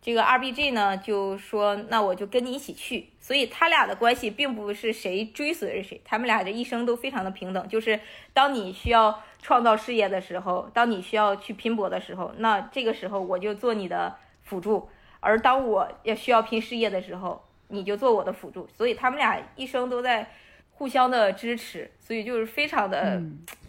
[0.02, 7.68] 这个 R B G 呢就说：“那我就跟你一起去。”所以他俩的关系并不是谁追随着谁，他们俩这一生都非常的平等。
[7.68, 8.00] 就是
[8.32, 14.88] 当你需要创造事业的时候，当你需要去拼搏的时候，那这个时候我就做你的辅助；
[15.20, 18.68] 而当我也需要拼事业的时候，你就做我的辅助。
[18.76, 20.28] 所以他们俩一生都在
[20.72, 23.22] 互相的支持，所以就是非常的。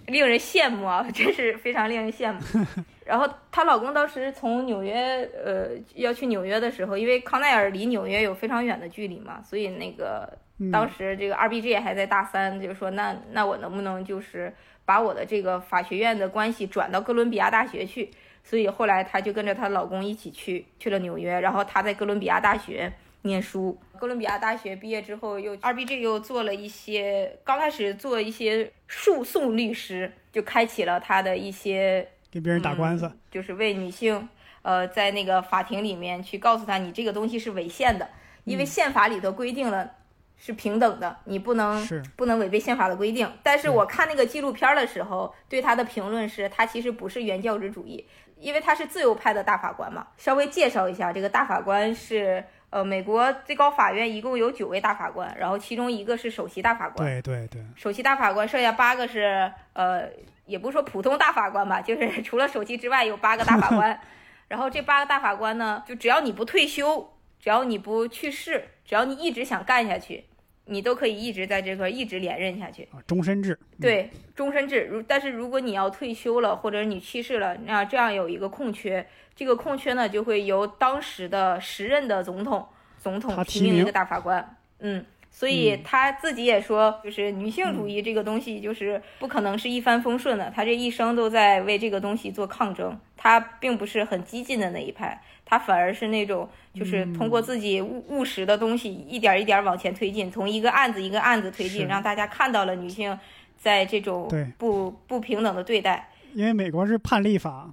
[0.08, 2.40] 令人羡慕啊，真是非常令人羡慕。
[3.06, 10.32] 然后她老公当时从纽约，呃，要去纽约的时候，因为康奈尔离纽约有非常远的距离嘛，所以那个
[10.72, 14.54] 当时这个 R B G 还在大三，就说那那我能不能就是
[14.86, 18.10] 把我的这个法学院的关系转到哥伦比亚大学去？
[18.44, 22.92] 所以后来她就跟着她老公一起去去了纽约，然后她在哥伦比亚大学。
[23.26, 34.28] 念书，哥伦比亚大学毕业之后，又 R B G 又做了一些，刚开始做一些诉讼律师，就开启了他的一些给别人打官司，就是为女性，
[34.64, 38.10] 呃，在那个法庭里面去告诉她，你这个东西是违宪的，
[38.46, 39.88] 因为宪法里头规定了
[40.36, 43.32] 是平等的，你不能不能违背宪法的规定。
[43.44, 48.04] 但是我看那个纪录片的时候，对他的评论是，他其实不是原教旨主义，
[48.40, 50.08] 因为他是自由派的大法官嘛。
[50.18, 52.44] 稍微介绍一下，这个大法官是。
[52.74, 57.08] 呃，美国最高法院一共有九位大法官，然后其中一个是首席大法官。
[57.08, 60.10] 对对对，首席大法官剩下八个是呃，
[60.46, 64.00] 也不是说普通大法官吧，就是 除了首席之外有八个大法官。
[64.50, 70.26] 然后这八个大法官呢，就只要你不退休，只要你不去世，只要你一直想干下去，
[70.66, 72.84] 你都可以一直在这块一直连任下去。
[72.92, 73.58] 啊，终身制。
[73.82, 74.88] 对，终身制。
[74.92, 79.08] 如但是如果你要退休了，或者你去世了，那这样有一个空缺。
[79.36, 82.68] 这个空缺呢，就会由当时的时任的总统
[83.00, 84.56] 总统提名一个大法官。
[84.80, 85.04] 嗯，
[85.36, 90.50] 所以他自己也说，就是女性主义这个东西，就是不可能是一帆风顺的。
[90.56, 92.98] 他这一生都在为这个东西做抗争。
[93.18, 103.18] 他并不是很激进的那一派，他反而是那种，就是通过自己务务实的东西，一点一点往前推进，从一个案子一个案子推进，让大家看到了女性
[103.58, 106.10] 在这种不不平等的对待。
[106.34, 107.72] 因为美国是判例法。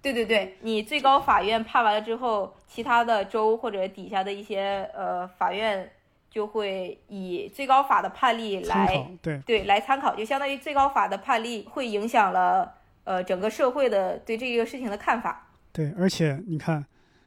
[0.00, 5.90] 对对对，你最高法院判完了之后，其他的州或者底下的一些呃法院
[6.32, 12.72] 就会以最高法的判例来对对来参考，就相当于最高法的判例会影响了
[13.04, 15.48] 呃整个社会的对这个事情的看法。
[15.72, 16.82] 对，而且你看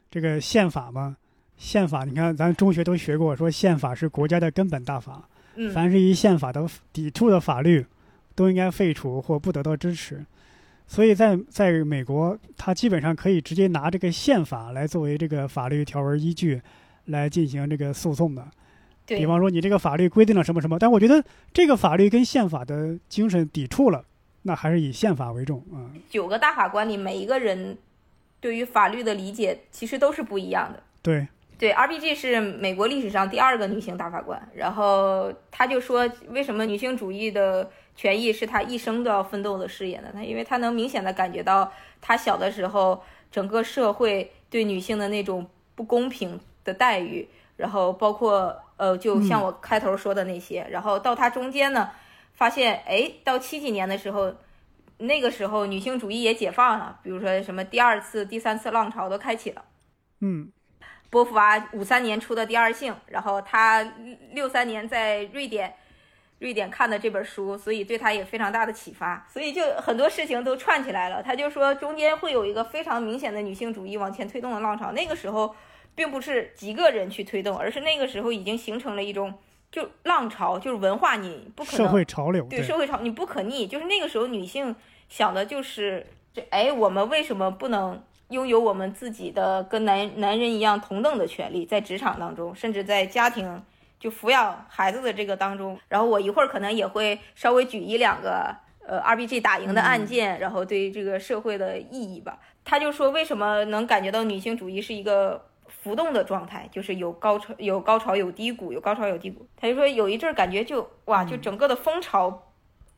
[0.10, 1.16] 这个宪法嘛，
[1.56, 7.86] 宪法你看咱中学都学过，说宪法是国家的根本大法，嗯，凡是与宪法的抵触的法律
[8.34, 10.26] 都应该废除或不得到支持。
[10.88, 16.60] 所以在在美国，他基本上可以直接拿这个宪法来作为这个法律条文依据，
[17.06, 18.47] 来进行这个诉讼的。
[19.06, 24.06] 对，比方说你这个法律规定了什么什么，但我觉得这个法律跟宪法的精神抵触了，
[24.43, 25.91] 那还是以宪法为重啊。
[26.10, 27.78] 九个大法官里，每一个人
[28.39, 30.82] 对于法律的理解其实都是不一样的。
[31.01, 31.28] 对。
[31.58, 40.10] 对，R B G 是美国历史上第二个女性大法官，然后他就说，为什么女性主义的权益是他一生都要奋斗的事业呢？
[40.12, 43.01] 他因为他能明显的感觉到，他小的时候
[43.32, 47.26] 整个社会对女性的那种不公平的待遇，
[47.56, 51.91] 然后包括呃，就像我开头说的那些，然后到他中间呢，
[52.34, 54.34] 发现哎，到七几年的时候，
[54.97, 59.63] 那个时候女性主义也解放了，比如说什么第二次、第三次浪潮都开启了，
[60.21, 60.51] 嗯。
[61.11, 63.82] 波伏娃五三年出的《第二性》，然后他
[64.32, 65.73] 六三年在瑞典，
[66.39, 69.26] 瑞典看的这本书，所以对他也非常大的启发。
[69.32, 71.23] 所以就很多事情都串起来了。
[71.23, 74.91] 他就说中间会有一个非常明显的女性主义往前推动的浪潮。
[74.91, 75.55] 那个时候
[75.96, 79.34] 并不是几个人去推动，而是那个时候已经形成了一种
[79.72, 83.66] 就浪潮，就是文化，你不可能社会潮流，对社会潮你不可逆。
[83.66, 84.76] 就是那个时候女性
[85.10, 93.64] 想的就是这哎，我们为什么不能拥有我们自己的跟男男人一样同等的权利，在职场当中，甚至在家庭
[94.00, 95.80] 就抚养孩子的这个当中？
[95.88, 102.39] 然后我一会儿可能也会稍微举一两个呃 R B G 打赢的案件，然后对这个社会的意义吧。
[102.64, 105.46] 他就说，为什么能感觉到女性主义是一个
[105.86, 109.46] 浮动的状态，就是有高潮有高潮有低谷，有高潮有低谷。
[109.56, 112.42] 他就说有一阵儿感觉就哇，就整个的风潮，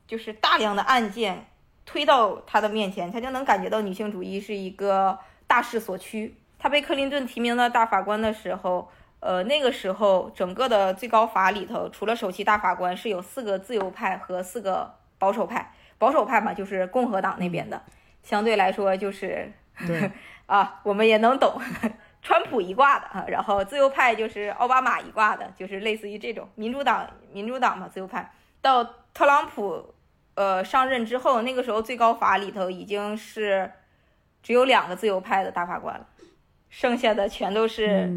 [0.06, 1.44] 就是大量的案件。
[1.84, 6.34] 推到他的面前，他就能感觉到女性主义是一个大势所趋。
[6.58, 15.74] 他被克林顿提名的大法官的时候，呃，那个时候整个的最高法里头，除了首席大法官，是有四个自由派和四个保守派。
[15.98, 17.82] 保守派嘛，就是共和党那边的，
[18.22, 19.52] 相对来说就是
[19.86, 20.10] 对
[20.46, 21.60] 啊，我们也能懂，
[22.22, 23.24] 川普一挂的啊。
[23.28, 29.94] 然后自由派就是奥巴马一挂的，就是类似于这种民主党，民主党嘛，自由派到特朗普。
[30.34, 33.68] 呃，上任之后，那个时候最高法里头已经是
[34.40, 36.06] 只有两个自由派的大法官了，
[36.68, 38.08] 剩下的全都是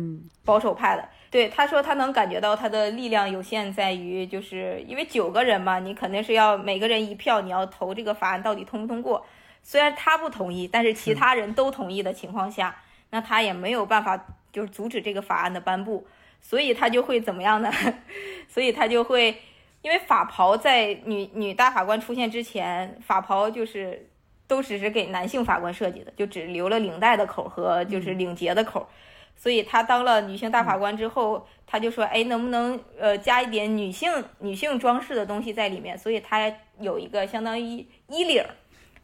[0.45, 1.10] 保守派的。
[1.32, 9.26] 对，他说他能感觉到他的力量有限，在于就是因为九个人嘛，你肯定是要每个人一票，你要投这个法案到底通不通过。
[9.64, 12.76] 虽然他不同意，但是其他人都同意的情况下，
[13.12, 16.07] 那他也没有办法就是阻止这个法案的颁布，
[16.41, 17.72] 所以他就会怎么样呢？
[18.49, 19.38] 所以他就会。
[19.84, 24.07] 因为法袍在女女大法官出现之前，法袍就是
[24.47, 28.88] 都只是给男性法官设计的，就只留了领带的口和就是领结的口，
[29.36, 35.97] 所以她当了女性大法官之后，她就说，哎，能不能呃加一点女性女性装饰的东西在里面？
[35.97, 38.45] 所以她有一个相当于衣领。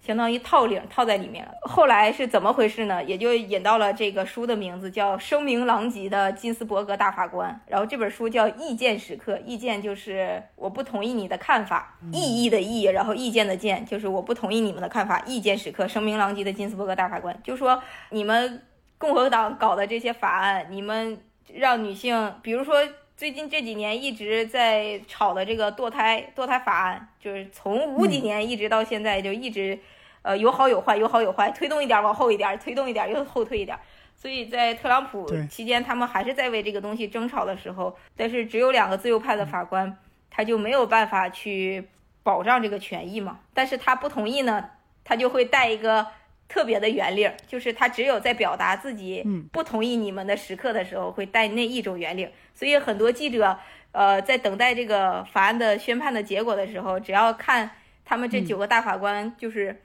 [0.08, 1.52] 相当于套领套在里面了。
[1.64, 3.04] 后来是怎么回事呢？
[3.04, 7.52] 也就引到了这个书的名字，叫《声名狼藉的金斯伯格大法官》。
[7.70, 15.22] 然后这本书叫《意见时刻》，意见就是我不同意你的看法，异议的异，然后意见的见就是我不同意你们的看法。
[15.26, 18.64] 意见时刻，声名狼藉的金斯伯格大法官就说：你们
[18.98, 21.20] 共和党搞的这些法案，你们
[21.54, 22.76] 让女性，比如说
[23.18, 29.78] 最近这几年一直在吵的这个堕胎堕胎法案，就是从五几年一直到现在就一直。
[30.22, 33.78] 呃，有好有坏，有好有坏，推动一点往后一点，推动一点又后退一点，
[34.16, 39.98] 所以在特朗普期间，他们还是在为这个东西争吵的时候，但是只有两个自由派的法官，
[40.30, 41.88] 他就没有办法去
[42.24, 43.40] 保障这个权益嘛。
[43.54, 44.70] 但是他不同意呢，
[45.06, 46.06] 他就会带一个
[46.50, 52.30] 特别的圆领，就是他只有在表达自己不同意你们的时刻的时候，会带那一种圆领。
[52.54, 53.58] 所以很多记者，
[53.94, 57.72] 呃，在等待这个法案的宣判的结果的时候，只要看
[58.04, 59.84] 他们这九个大法官，就是。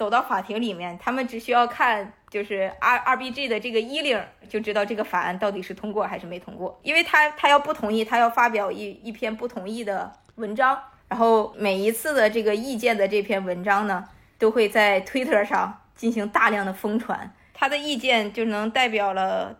[0.00, 6.80] 走到法庭里面，他们只需要看就是 R R B G 的这个衣领，就知道这个法案到底是通过还是没通过。
[6.82, 14.02] 因为他他要不同意，他要发表一一篇不同意的文章，然后每一次的这个意见的这篇文章呢，
[14.38, 17.34] 都会在 Twitter 上进行大量的疯传。
[17.52, 19.58] 他的意见就能代表了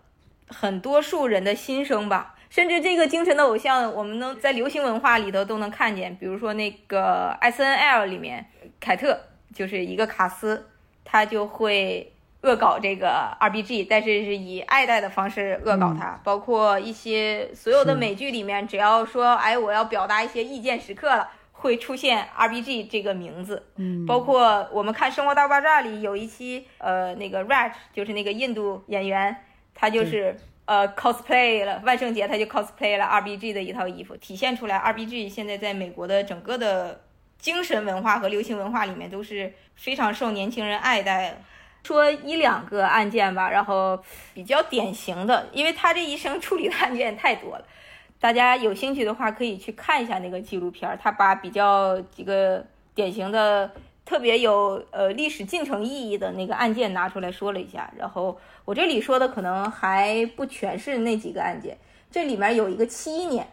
[0.48, 2.34] 很多数人的心声吧。
[2.48, 8.46] 甚至这个精神的偶像，我们能在流行文化里头都能看见，比如说那个 S N L 里面
[8.80, 9.26] 凯特。
[9.54, 10.68] 就是一个卡斯，
[11.04, 16.20] 他就会恶搞这个 RBG，但是是以爱戴的方式恶搞他。
[16.24, 23.62] 包括一些所有的美剧里面，只要说哎我要表达一些意见时刻了，会出现 RBG 这个名字。
[23.76, 29.36] 嗯，包括我们看《生活大爆炸》里有一期，呃，那个 Raj 就是那个印度演员，
[29.74, 30.34] 他就是
[30.64, 37.02] 呃 cosplay 了万圣节，他就 cosplay 了 RBG 的一套衣服，体现出来 RBG 现在在美国的整个的。
[37.40, 41.42] 精神文化和流行文化里面都是非常受年轻人爱戴。
[41.82, 43.98] 说一两个案件吧，然后
[44.34, 47.64] 比较典型的，因为他这一生处理的案件太多了，
[48.20, 50.98] 大家有兴趣的话可以去看一下那个纪录片。
[51.02, 52.62] 他把比较几个
[52.94, 53.72] 典型的、
[54.04, 57.90] 特别有呃历史进程意义的那个案件拿出来说了一下。
[57.96, 61.78] 然后我这里说的可能还不全是那几个案件，
[62.10, 63.48] 这里面有一个七一年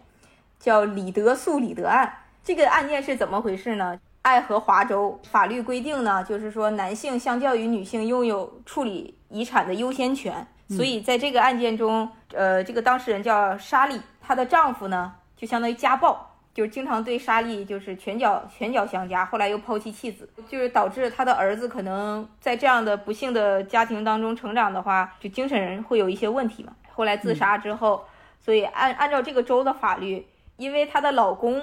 [0.59, 2.13] 叫李德诉李德案。
[2.47, 3.99] 这个案件是怎么回事呢？
[4.21, 10.47] 爱荷华州法律规定呢，就是说男性相较于女性拥有处理遗产的优先权。
[10.69, 26.71] 所以在这个案件中，呃，这个当事人叫莎莉，她的丈夫呢就相当于家暴，就是经常对莎莉就是拳脚拳脚相加，后来又抛弃妻子，就是导致他的儿子可能在这样的不幸的家庭当中成长的话，就精神会有一些问题嘛。
[26.93, 28.05] 后来自杀之后，
[28.39, 30.25] 所以按按照这个州的法律，
[30.55, 31.61] 因为她的老公。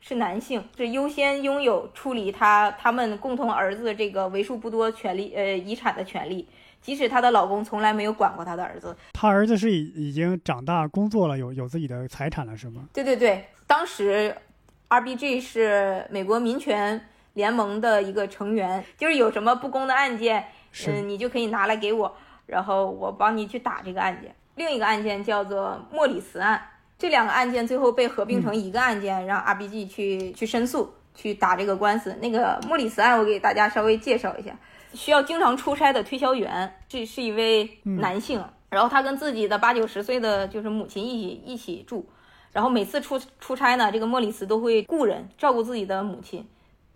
[0.00, 6.48] 是男性，是优先拥有处理他他们共同儿子这个为数不多权利呃遗产的权利，
[6.80, 8.96] 即使她的老公从来没有管过她的儿子。
[9.12, 12.88] 她儿子是已已经长大工作了，有有自己的财产了，是吗？
[12.92, 14.34] 对对对，当时
[14.88, 20.46] R B G 是美国民权联盟的一个成员，就是有什么不公的案件，
[20.88, 24.34] 嗯，你就可以拿来给我，然后我帮你去打这个案件。
[24.56, 26.60] 另一个案件叫做莫里斯案，
[27.00, 32.14] 这两个案件最后被合并成一个案件，让 RBG 去去申诉，去打这个官司。
[32.20, 34.54] 那个莫里斯案，我给大家稍微介绍一下，
[34.92, 42.06] 需要经常出差的推销员，这是一位男性，然后他跟自己的八九十岁的就是母亲一起一起住，
[42.52, 46.46] 然后每次出出差呢，这个莫里斯都会雇人照顾自己的母亲，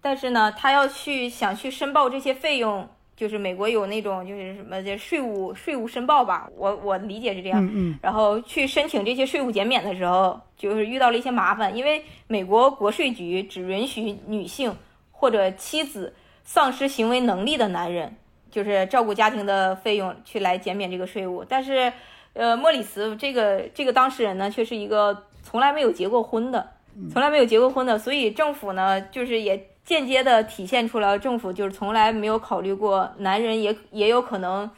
[0.02, 2.86] 但是呢，他要去想去申报这些费用。
[3.16, 7.64] 就是美国有那种就是什么这税务税务申报吧，我我理解是这样。
[7.64, 7.98] 嗯嗯。
[8.02, 14.76] 然后去申请这些税务减免的时候，就是遇到了一些麻烦，因为美国国税局只允许女性
[15.12, 16.12] 或者妻子
[16.42, 18.12] 丧失行为能力的男人，
[18.50, 21.44] 就是照顾家庭的费用去来减免这个税务。
[21.44, 21.92] 但是，
[22.32, 26.68] 呃，莫里斯这个这个当事人呢，却是一个从来没有结过婚的，
[27.12, 29.68] 从来没有结过婚的，所以政府呢，就是也。
[29.84, 34.70] 间接的体现出了政府就是从来没有考虑过男人也也有可能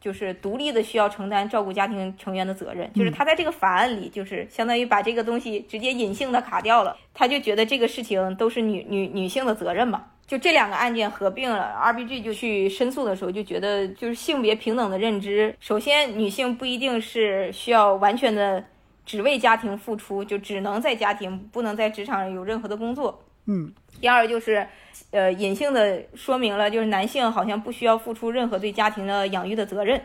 [0.00, 10.06] 就是独立的需要承担照顾家庭成员的责任，就是他在这个法案里就是相当于把这个东西直接隐性的卡掉了，他就觉得这个事情都是女女女性的责任嘛。
[10.26, 18.64] 就这两个案件合并了，RBG 就去申诉的时候就觉得就是性别平等的认知，首先女性不一定是需要完全的
[19.04, 23.72] 只为家庭付出，就只能在家庭不能在职场上有任何的工作，嗯。
[23.98, 24.66] 第二就是，
[25.10, 29.98] 呃，隐性的说明了，就是男性好像不需要付出任何对家庭的养育的责任。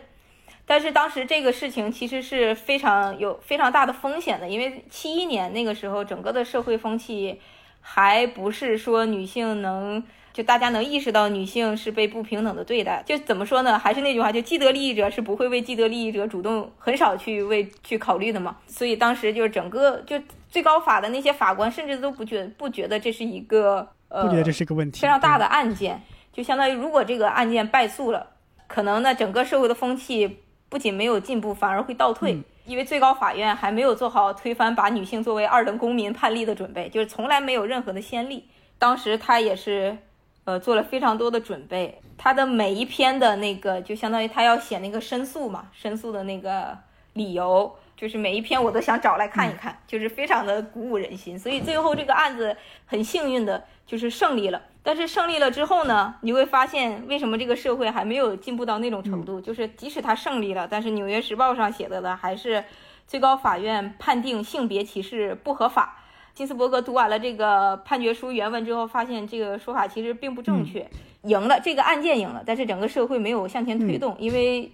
[0.64, 7.38] 但是当时这个事情其实是非常有非常大的风险的，因为七一年那个时候，整个的社会风气
[7.82, 13.02] 还不是说女性能就大家能意识到女性是被不平等的对待。
[13.04, 13.78] 就怎么说呢？
[13.78, 18.56] 还是那句话，就既得利益者是不会为既得利益者主动很少去为去考虑的嘛。
[18.66, 20.18] 所以当时就是整个就。
[20.52, 25.98] 最高法的那些法官甚至都不觉不觉得这是一个呃，不觉得这是个问题，非常大的案件，
[26.30, 28.26] 就相当于如果这个案件败诉了，
[28.66, 38.46] 可能呢整个社会的风气不仅没有进步，反而会倒退，因为最高法院还没有做好推翻把女性作为二等公民判例的准备，就是从来没有任何的先例。
[38.78, 39.96] 当时他也是
[40.44, 46.76] 呃做了非常多的准备，他的每一篇的那个就相当于他要写那个申诉嘛，申诉的那个
[47.14, 47.74] 理由。
[48.02, 51.38] 就是每一篇我都想找来看一看，就是非常的鼓舞人心。
[51.38, 54.60] 所以最后这个案子很幸运的就是胜利了。
[54.82, 59.40] 但是胜利了之后呢，你会发现为什么这个社会还没有进步到那种程度？
[59.40, 62.64] 就是即使他胜利了，但是《纽约时报》上写的的还是
[63.06, 66.02] 最高法院判定性别歧视不合法。
[66.34, 70.90] 金斯伯格读完了这个判决书原文之后，发现这个说法其实并不正确，
[71.22, 74.72] 赢了这个案件赢了，但是整个社会没有向前推动，因为。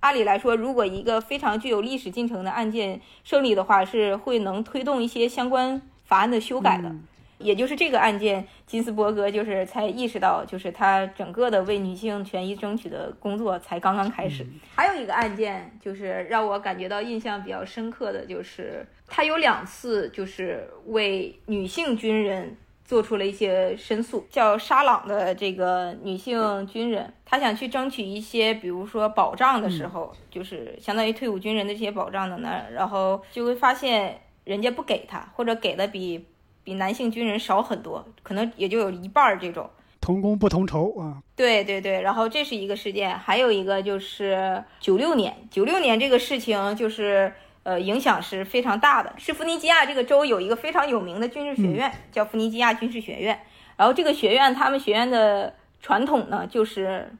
[0.00, 6.94] 按理来说，如果一个非常具有历史进程的案件胜利的话，是会能推动一些相关法案的修改的。
[7.38, 14.44] 也就是这个案件，金斯伯格就是才意识到，就是他整个的为女性权益争取的工作才刚刚开始。
[14.74, 22.56] 还有一个案件，就是让我感觉到印象比较深刻的就是他有两次就是为女性军人。
[22.88, 36.24] 做出了一些申诉，叫沙朗的这个女性军人，她想去争取一些，比如说保障的时候，就是相当于退伍军人的这些保障的呢，然后就会发现人家不给她，或者给的比
[36.64, 39.68] 比男性军人少很多，可能也就有一半儿这种。
[40.00, 41.18] 同工不同酬啊。
[41.36, 47.30] 对对对，然后这是一个事件，还有一个就是九六年，九六年这个事情就是。
[47.68, 49.12] 呃，影响是非常大的。
[49.18, 53.38] 是弗尼基亚这个州有一个非常有名的军事学院，叫弗尼基亚军事学院。
[53.76, 57.12] 然后这个学院，他们学院的传统呢，就是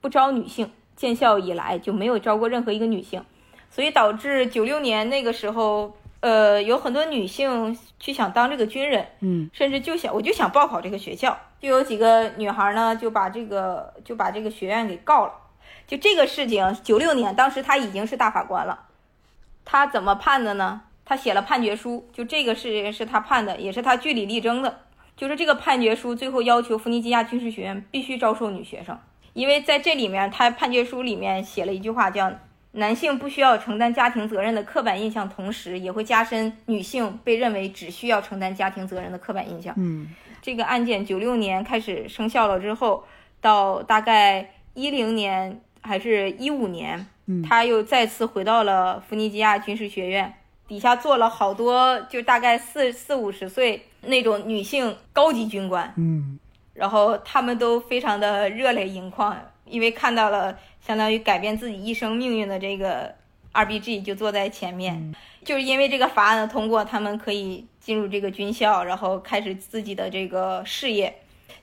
[0.00, 3.24] 不招女性，建校以来就没有招过任何一个女性，
[3.70, 15.32] 所以导致九六年那个时候，呃，有很多女性去想当这个军人，嗯，甚至就想我就想报考这个学校，就有几个女孩呢就把这个就把这个学院给告了。
[15.86, 18.88] 就这个事情，九六年当时他已经是大法官了。
[19.72, 20.82] 他怎么判的呢？
[21.02, 24.80] 他写了判决书，就这个是是他判的，也是他据理力争的。
[25.16, 28.98] 就是这个判决书最后要求弗尼基亚军事学院必须招收女学生，
[29.32, 32.30] 因为在这里面，他判决书里面写了一句话，叫
[32.72, 39.72] “男性不需要承担家庭责任的刻板印象，同时也会加深女性被认为只需要承担家庭责任的刻板印象”。
[39.78, 40.06] 嗯，
[40.42, 43.04] 这个案件九六年开始生效了之后，
[43.40, 47.06] 到大概一零年还是一五年。
[47.48, 50.34] 他又再次回到了弗尼吉亚军事学院
[50.66, 55.92] 底下，坐了好多，就大概四四五十岁那种女性高级军官。
[55.96, 56.38] 嗯，
[56.74, 59.36] 然后他们都非常的热泪盈眶，
[59.66, 63.14] 因为看到了相当于改变自己一生命运的这个
[63.52, 71.14] RBG 就坐在前面，就是因为这个法案的通过，他们可以进入这个军校，然后开始自己的这个事业。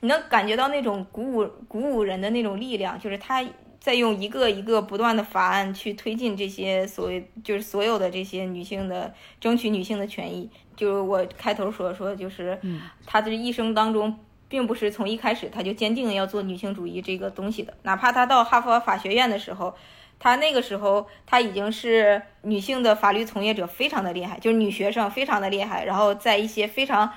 [0.01, 3.43] 你能感觉到那种鼓舞鼓舞人的那种力量，就是他
[3.79, 10.49] 在用一个一个不断的法案去推进这些所谓就是所有的这些女性的争取女性的权益。
[10.75, 12.59] 就是我开头说说，就是
[13.05, 19.75] 她的一生当中，并不是从一开始她就坚定要做女性主义这个东西的，哪怕她到哈佛法学院的时候。
[20.21, 25.85] 她那个时候，她已经是女性的法律从业者，非常的厉害，就是女学生非常的厉害。
[25.85, 27.09] 然后在一些非常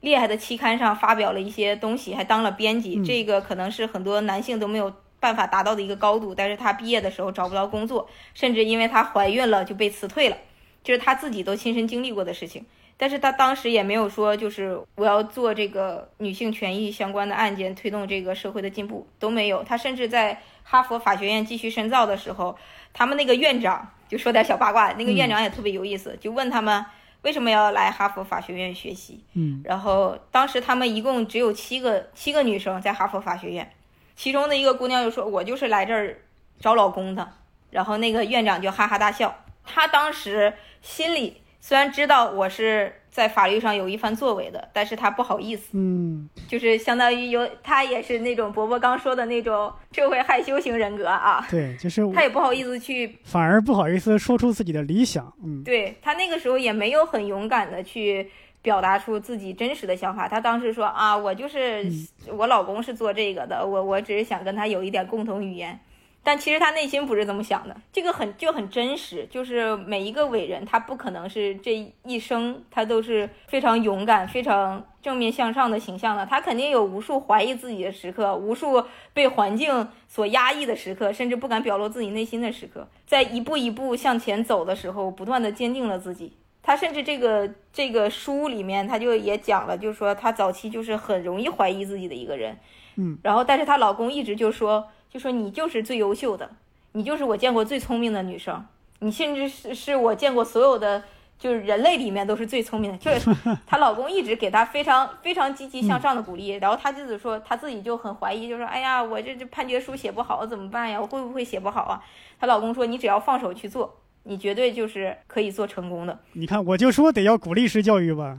[0.00, 3.04] 厉害的期刊上发表了一些东西，还当了编辑。
[3.04, 4.90] 这个可能是很多男性都没有
[5.20, 6.34] 办法达到的一个高度。
[6.34, 10.36] 但是她毕业的时候找不到工作，甚至因为她怀孕了就被辞退了，
[10.82, 12.64] 就是她自己都亲身经历过的事情。
[12.96, 19.62] 但是她当时也没有说，就是我要做这个女性权益相关的案件，推动这个社会的进步都没有。
[19.62, 20.40] 她甚至在。
[20.70, 22.54] 哈佛法学院继续深造的时候，
[22.92, 26.84] 他们那个院长就说点小八卦，那个院长也特别有意思，就问他们
[27.22, 29.24] 为什么要来哈佛法学院学习。
[29.32, 33.72] 嗯，然后当时他们一共只有七个七个女生在哈佛法学院，
[34.18, 36.18] 其中的一个姑娘就说：“我就是来这儿
[36.58, 37.26] 找老公的。”
[37.70, 42.92] 然后那个院长就哈哈大笑，他当时心里虽然知道我是。
[43.10, 58.30] 在法律上有一番作为的，但是他不好意思，嗯，就是相当于有他也是那种伯伯刚说的那种社会害羞型人格啊，对，就是他也不好意思去，反而不好意思说出自己的理想，嗯，对他那个时候也没有很勇敢的去
[58.68, 61.86] 表达出自己真实的想法，他当时说啊，我就是
[62.30, 65.80] 我老公是做这个的，我我只是想跟他有一点共同语言。
[66.22, 78.84] 但其实他内心不是这么想的，这个很就很真实，就是每一个伟人，他不可能是这一生他都是非常勇敢、非常正面向上的形象的，他肯定有无数怀疑自己的时刻，无数
[79.14, 86.34] 被环境所压抑的时刻，甚至不敢表露自己内心的时刻，在一步一步向前走的时候，不断的坚定了自己。
[86.68, 92.58] 他甚至这个这个书里面他就也讲了，就是说他早期就是很容易怀疑自己的一个人，
[92.96, 94.88] 嗯，然后但是她老公一直就说。
[95.10, 96.50] 就说你就是最优秀的，
[96.92, 98.62] 你就是我见过最聪明的女生，
[98.98, 101.02] 你甚至是是我见过所有的
[101.38, 102.98] 就是人类里面都是最聪明的。
[102.98, 103.34] 就是
[103.66, 111.00] 她老公一直给她非常非常积极向上的鼓励，然后她就是说她自己就很怀疑，就说哎呀，我这这判决书写不好怎么办呀？
[111.00, 112.04] 我会不会写不好啊？
[112.38, 113.96] 她老公说你只要放手去做，
[114.28, 116.18] 你绝对就是可以做成功的。
[116.34, 118.36] 你看，我就说得要鼓励式教育吧，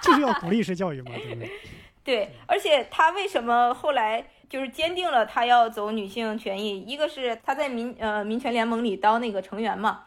[0.00, 1.50] 就是要鼓励式教育嘛，对不对？
[2.04, 4.24] 对，而且她为什么后来？
[4.50, 10.06] 就是坚定了他要走女性权益，一个是他在民呃民权联盟里当那个成员嘛，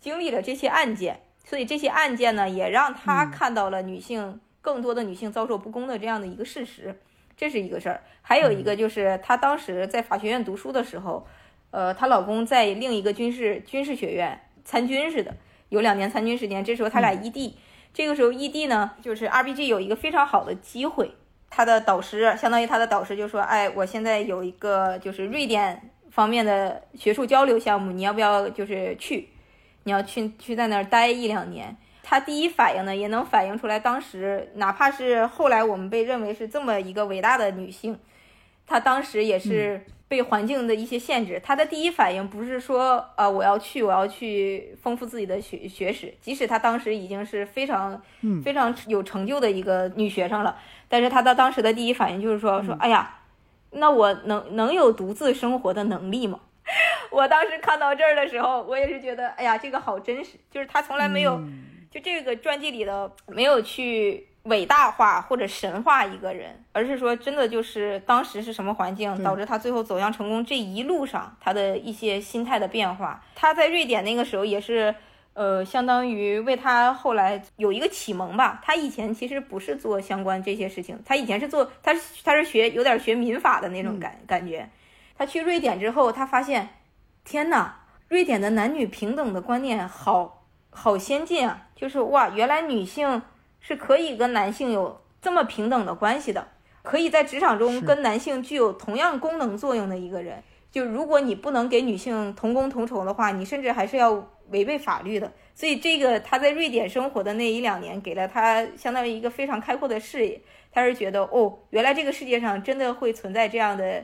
[0.00, 6.98] 经历了这些案件，所以这些案件呢也让他看到了女性更多的女性遭受不公的这样的一个事实，
[7.36, 8.02] 这是一个事儿。
[8.22, 11.26] 还有一个就是她当时在法学院读书的时候，
[11.70, 15.34] 呃，她老公在另一个军事军事学院参军似的，
[15.68, 17.56] 有两年参军时间，这时候他俩异地，
[17.92, 21.10] 这个时候异地呢，就是 RBG 有一个非常好的机会。
[21.50, 29.28] 他的导师相当于他的导师就说：“哎，我现在有一个就是瑞典方面的学术交流项目，你要不要就是去？
[29.84, 37.98] 你要去去在那儿待一两年。”他第一反应呢，也能反映出来，当时哪怕是后来我们被认为是这么一个伟大的女性，
[38.66, 39.84] 她当时也是。
[40.12, 46.12] 被环境的一些限制，她的第一反应不是说，呃，我要去，我要去丰富自己的学学识。
[46.20, 47.98] 即使她当时已经是非常，
[48.44, 50.54] 非常有成就的一个女学生了，
[50.86, 53.20] 但是她的当时的第一反应就是说，说，哎呀，
[53.70, 56.40] 那我能能有独自生活的能力吗？
[57.10, 61.40] 我当时看到这儿的时候，我也是觉得，哎呀，这个好真实，就是她从来没有，
[61.90, 64.28] 就这个传记里的没有去。
[64.44, 73.22] 伟大化或者神化一个人，而是说真的就是当时是什么环境导致他最后走向成功这一路上他的一些心态的变化。
[73.36, 74.92] 他在瑞典那个时候也是，
[75.34, 78.60] 呃，相当于为他后来有一个启蒙吧。
[78.64, 81.94] 他以前其实不是做相关这些事情，他以前是做他
[82.24, 84.68] 他是学有点学民法的那种感感觉。
[85.16, 86.68] 他去瑞典之后，他发现，
[87.22, 87.74] 天呐，
[88.08, 91.68] 瑞典的男女平等的观念好好先进啊！
[91.76, 93.22] 就是哇，原来女性。
[93.62, 96.48] 是可以跟男性有这么平等的关系的，
[96.82, 100.42] 可以在职场中跟男性具有同样功能作用的一个人。
[100.70, 104.12] 就如果你不能给女性同工同酬的话，你甚至还是要
[104.50, 105.30] 违背法律的。
[105.54, 110.40] 所以这个他在瑞典生活的那一两年，给了他相当于一个非常开阔的视野。
[110.72, 114.02] 他是觉得哦，原来这个世界上真的会存在这样的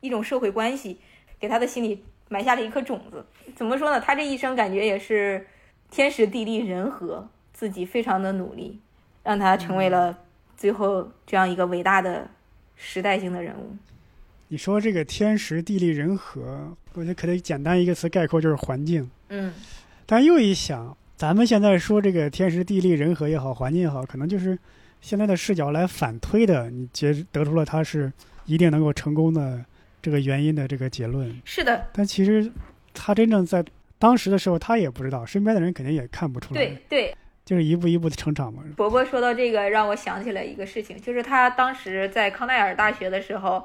[0.00, 1.00] 一种社会关系，
[1.40, 3.24] 给他的心里埋下了一颗种子。
[3.56, 3.98] 怎么说呢？
[3.98, 5.48] 他这一生感觉也是
[5.90, 8.78] 天时地利人和，自己非常的努力。
[9.30, 10.18] 让他成为了
[10.56, 12.28] 最后这样一个伟大的
[12.74, 13.76] 时代性的人物。
[14.48, 19.08] 你说这个天时地利人和，我觉得可能简单一个词概括就是环境。
[19.28, 19.54] 嗯。
[20.04, 24.58] 但又一想，咱们现在说这个天时地利人和也好，环境也好，可能就是
[25.00, 28.12] 现在的视角来反推的，你结得出了他是
[28.46, 29.64] 一定能够成功的
[30.02, 31.32] 这个原因的这个结论。
[31.44, 32.50] 是的，但其实
[32.92, 33.64] 他真正在
[33.96, 36.60] 当时的时候，他也不知道，身边的人肯定也看不出来。
[36.60, 37.16] 对对，
[37.50, 38.62] 就是一步一步的成长嘛。
[38.76, 43.64] 伯伯说到这个，让我想起来一个事情，就是他当时在康奈尔大学的时候，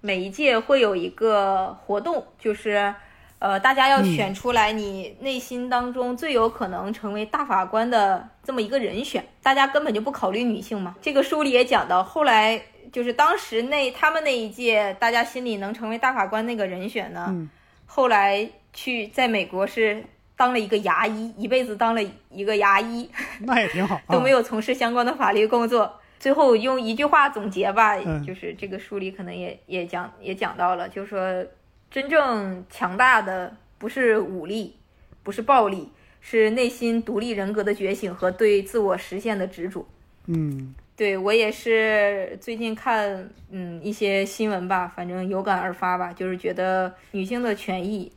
[0.00, 2.94] 每一届会有一个活动，就是。
[3.38, 10.96] 呃，大家要选出来你内心当中最有可能成为大法官的这么一个人选，大家根本就不考虑女性嘛。
[11.02, 12.58] 这个书里也讲到，后来
[12.90, 17.46] 就是当时那他们那一届，大家心里能成为大法官那个人选呢，
[17.84, 20.02] 后来去在美国是
[20.36, 22.00] 当了一个牙医，一辈子当了
[22.30, 23.10] 一个牙医，
[23.40, 25.98] 那也挺好，都没有从事相关的法律工作。
[26.18, 31.44] 最后用一句话总结吧，就是这个书里可能也也讲也讲到了，就是说。
[31.88, 34.74] 真正强大的不是武力，
[35.22, 35.88] 不是暴力，
[36.20, 39.86] 是内心独立人格的觉醒和对自我实现的执着。
[40.26, 48.12] 嗯，对我也是最近看嗯一些新闻吧，反正有感而发吧，就是觉得女性的权益，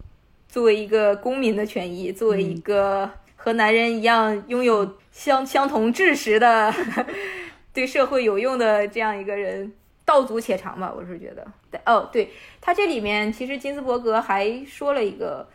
[0.49, 6.73] 作为一个公民的权益，作为一个和男人一样拥有相相同知识的，
[7.71, 9.71] 对社会有用的这样一个人。
[10.05, 11.45] 道阻且长吧，我是觉得。
[11.69, 15.47] 对哦，对他这里面其实金斯伯格还说了一个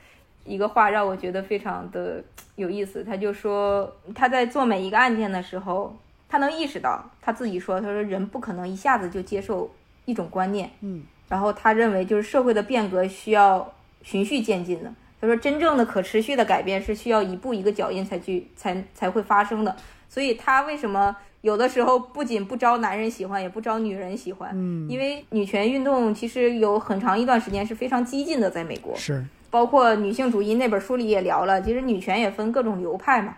[0.44, 2.22] 一个话，让我觉得非常的
[2.54, 3.02] 有意思。
[3.02, 5.92] 他就说他在做每一个案件的时候，
[6.28, 9.68] 他能意识到他自己说，他说人不可能一下子就接受
[10.04, 14.94] 一种观念，嗯，然后他认为就是社会的变革需要循序渐进的。
[15.20, 19.74] 他说真正的可持续的改变是需要一步一个脚印才去才才会发生的。
[20.08, 21.16] 所以他为什么？
[21.40, 24.50] 有的时候不仅不招男人喜欢，也不招女人喜欢。
[24.54, 29.22] 嗯，因为女权运动其实有很长一段时间是非常激进的，在美国是。
[29.50, 33.36] 包括女性主义那本书里也聊了，其实女权也分各种流派嘛。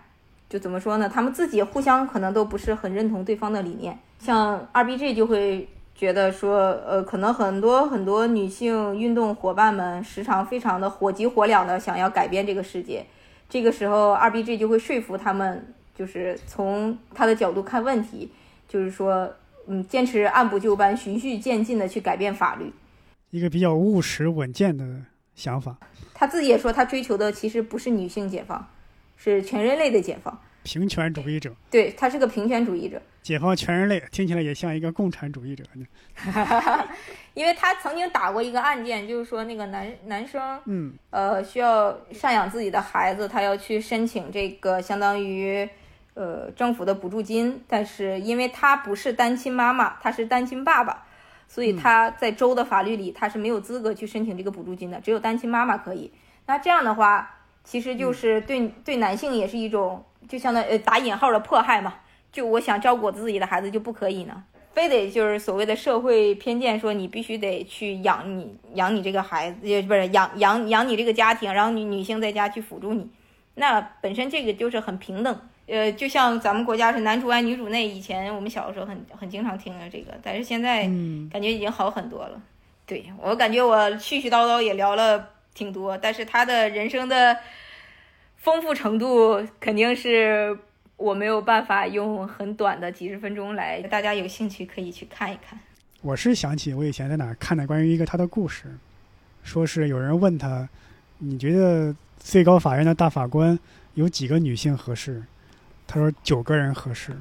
[0.49, 1.11] 就怎么说呢？
[1.13, 3.99] 他们自己互相可能都不是很认同对方的理念。
[4.19, 5.67] 像 RBG 就会
[5.97, 6.57] 觉得说，
[6.87, 13.05] 呃，可能很多很多女性运动伙伴们时常非常的火急火燎的想要改变这个世界。
[13.49, 15.73] 这个时候二 BG 就会说服他们。
[15.97, 18.29] 就是从他的角度看问题，
[18.69, 19.27] 就是说，
[19.65, 22.71] 嗯，坚持按部就班、循序渐进的去改变法律，
[23.31, 24.85] 一个比较务实稳健的
[25.33, 25.75] 想法。
[26.13, 28.67] 他自己也说，他追求的其实不是女性解放，
[29.15, 30.39] 是全人类的解放。
[30.67, 35.85] 平权主义者，对他是个平权主义者，解放全人类，听起来也像一个共产主义者呢。
[37.33, 45.67] 因为他曾经打过一个案件，就是说那个男男生，嗯，呃，需要赡养自己的孩子，他要去申请这个相当于。
[46.19, 51.05] 呃，政府的补助金，但是因为他不是单亲妈妈，他是单亲爸爸，
[51.47, 56.11] 所以他在州的法律里他是没有资格去申请这个补助金的，只有单亲妈妈可以。
[56.47, 61.95] 那这样的话，其实就是对对男性也是一种，就相当于呃打引号的迫害嘛。
[62.31, 64.43] 就我想照顾自己的孩子就不可以呢，
[64.73, 73.09] 非得就是所谓的社会偏见，说你必须得去养你养你这个孩子，也不是养养养你这个家庭，然后女女性在家去辅助你，
[73.55, 75.39] 那本身这个就是很平等。
[75.67, 80.83] 呃，就像咱们国家是男主外女主内，以前我们小的时候很很经常听的这个，但是现在
[81.31, 82.39] 感觉已经好很多了。
[82.85, 87.35] 对我感觉我絮絮叨叨也聊了挺多，但是他的人生的
[88.37, 90.57] 丰富程度肯定是
[90.95, 95.59] 我没有办法用很短的几十分钟来，大家有兴趣可以去看一看。
[96.01, 98.65] 我是想起我以前在哪看的关于一个他的故事，
[99.43, 100.67] 说是有人问他，
[101.17, 103.57] 你觉得最高法院的大法官
[103.95, 105.21] 有几个女性合适？
[105.85, 107.15] 他说九个人合适，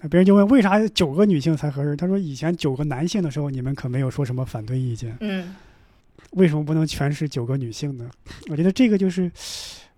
[0.00, 1.96] 那别人就问为啥九个女性才合适？
[1.96, 5.16] 他说以前九个男性的时候，你们可没有说什么反对意见。
[5.20, 5.54] 嗯，
[6.32, 8.10] 为什么不能全是九个女性呢？
[8.50, 9.30] 我觉得这个就是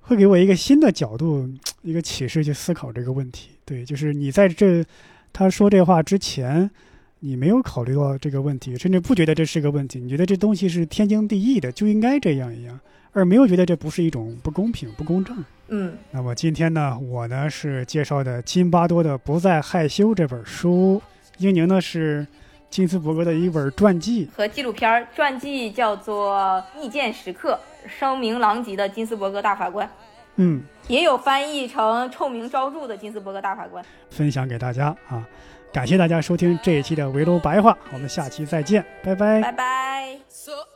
[0.06, 1.50] 会给我一个新的角度，
[1.82, 3.50] 一个启示去思考这个问题。
[3.64, 4.84] 对，就是你在这
[5.32, 6.70] 他说这话之前，
[7.18, 12.78] 你没有考虑到这个问题，甚至不觉得这是个问题，你觉得这东西是天经地义的，就应该这样一样，
[13.10, 15.44] 而没有觉得这不是一种不公平、不公正。
[15.68, 21.02] 嗯，那么今天呢，我呢是介绍的金巴多的《不再害羞》这本书，
[21.38, 22.24] 英宁呢是
[22.70, 27.58] 金斯伯格的一本传记和纪录片儿，传记叫做《意见时刻》，
[27.88, 29.88] 声名狼藉的金斯伯格大法官，
[30.36, 35.26] 嗯，也有翻译成臭名昭著的金斯伯格大法官，分享给大家啊，
[35.72, 40.75] 感谢大家收听这一期的围炉白话，我们下期再见，拜拜，拜拜。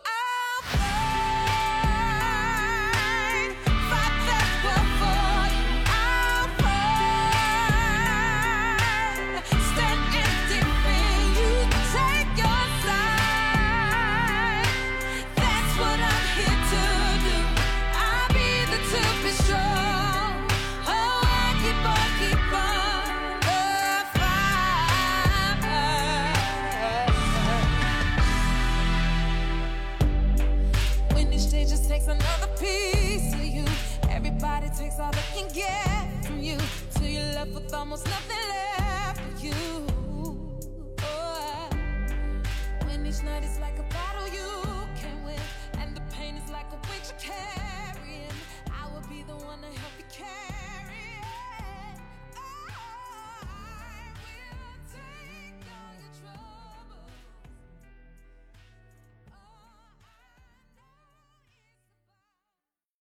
[37.91, 38.30] Almost nothing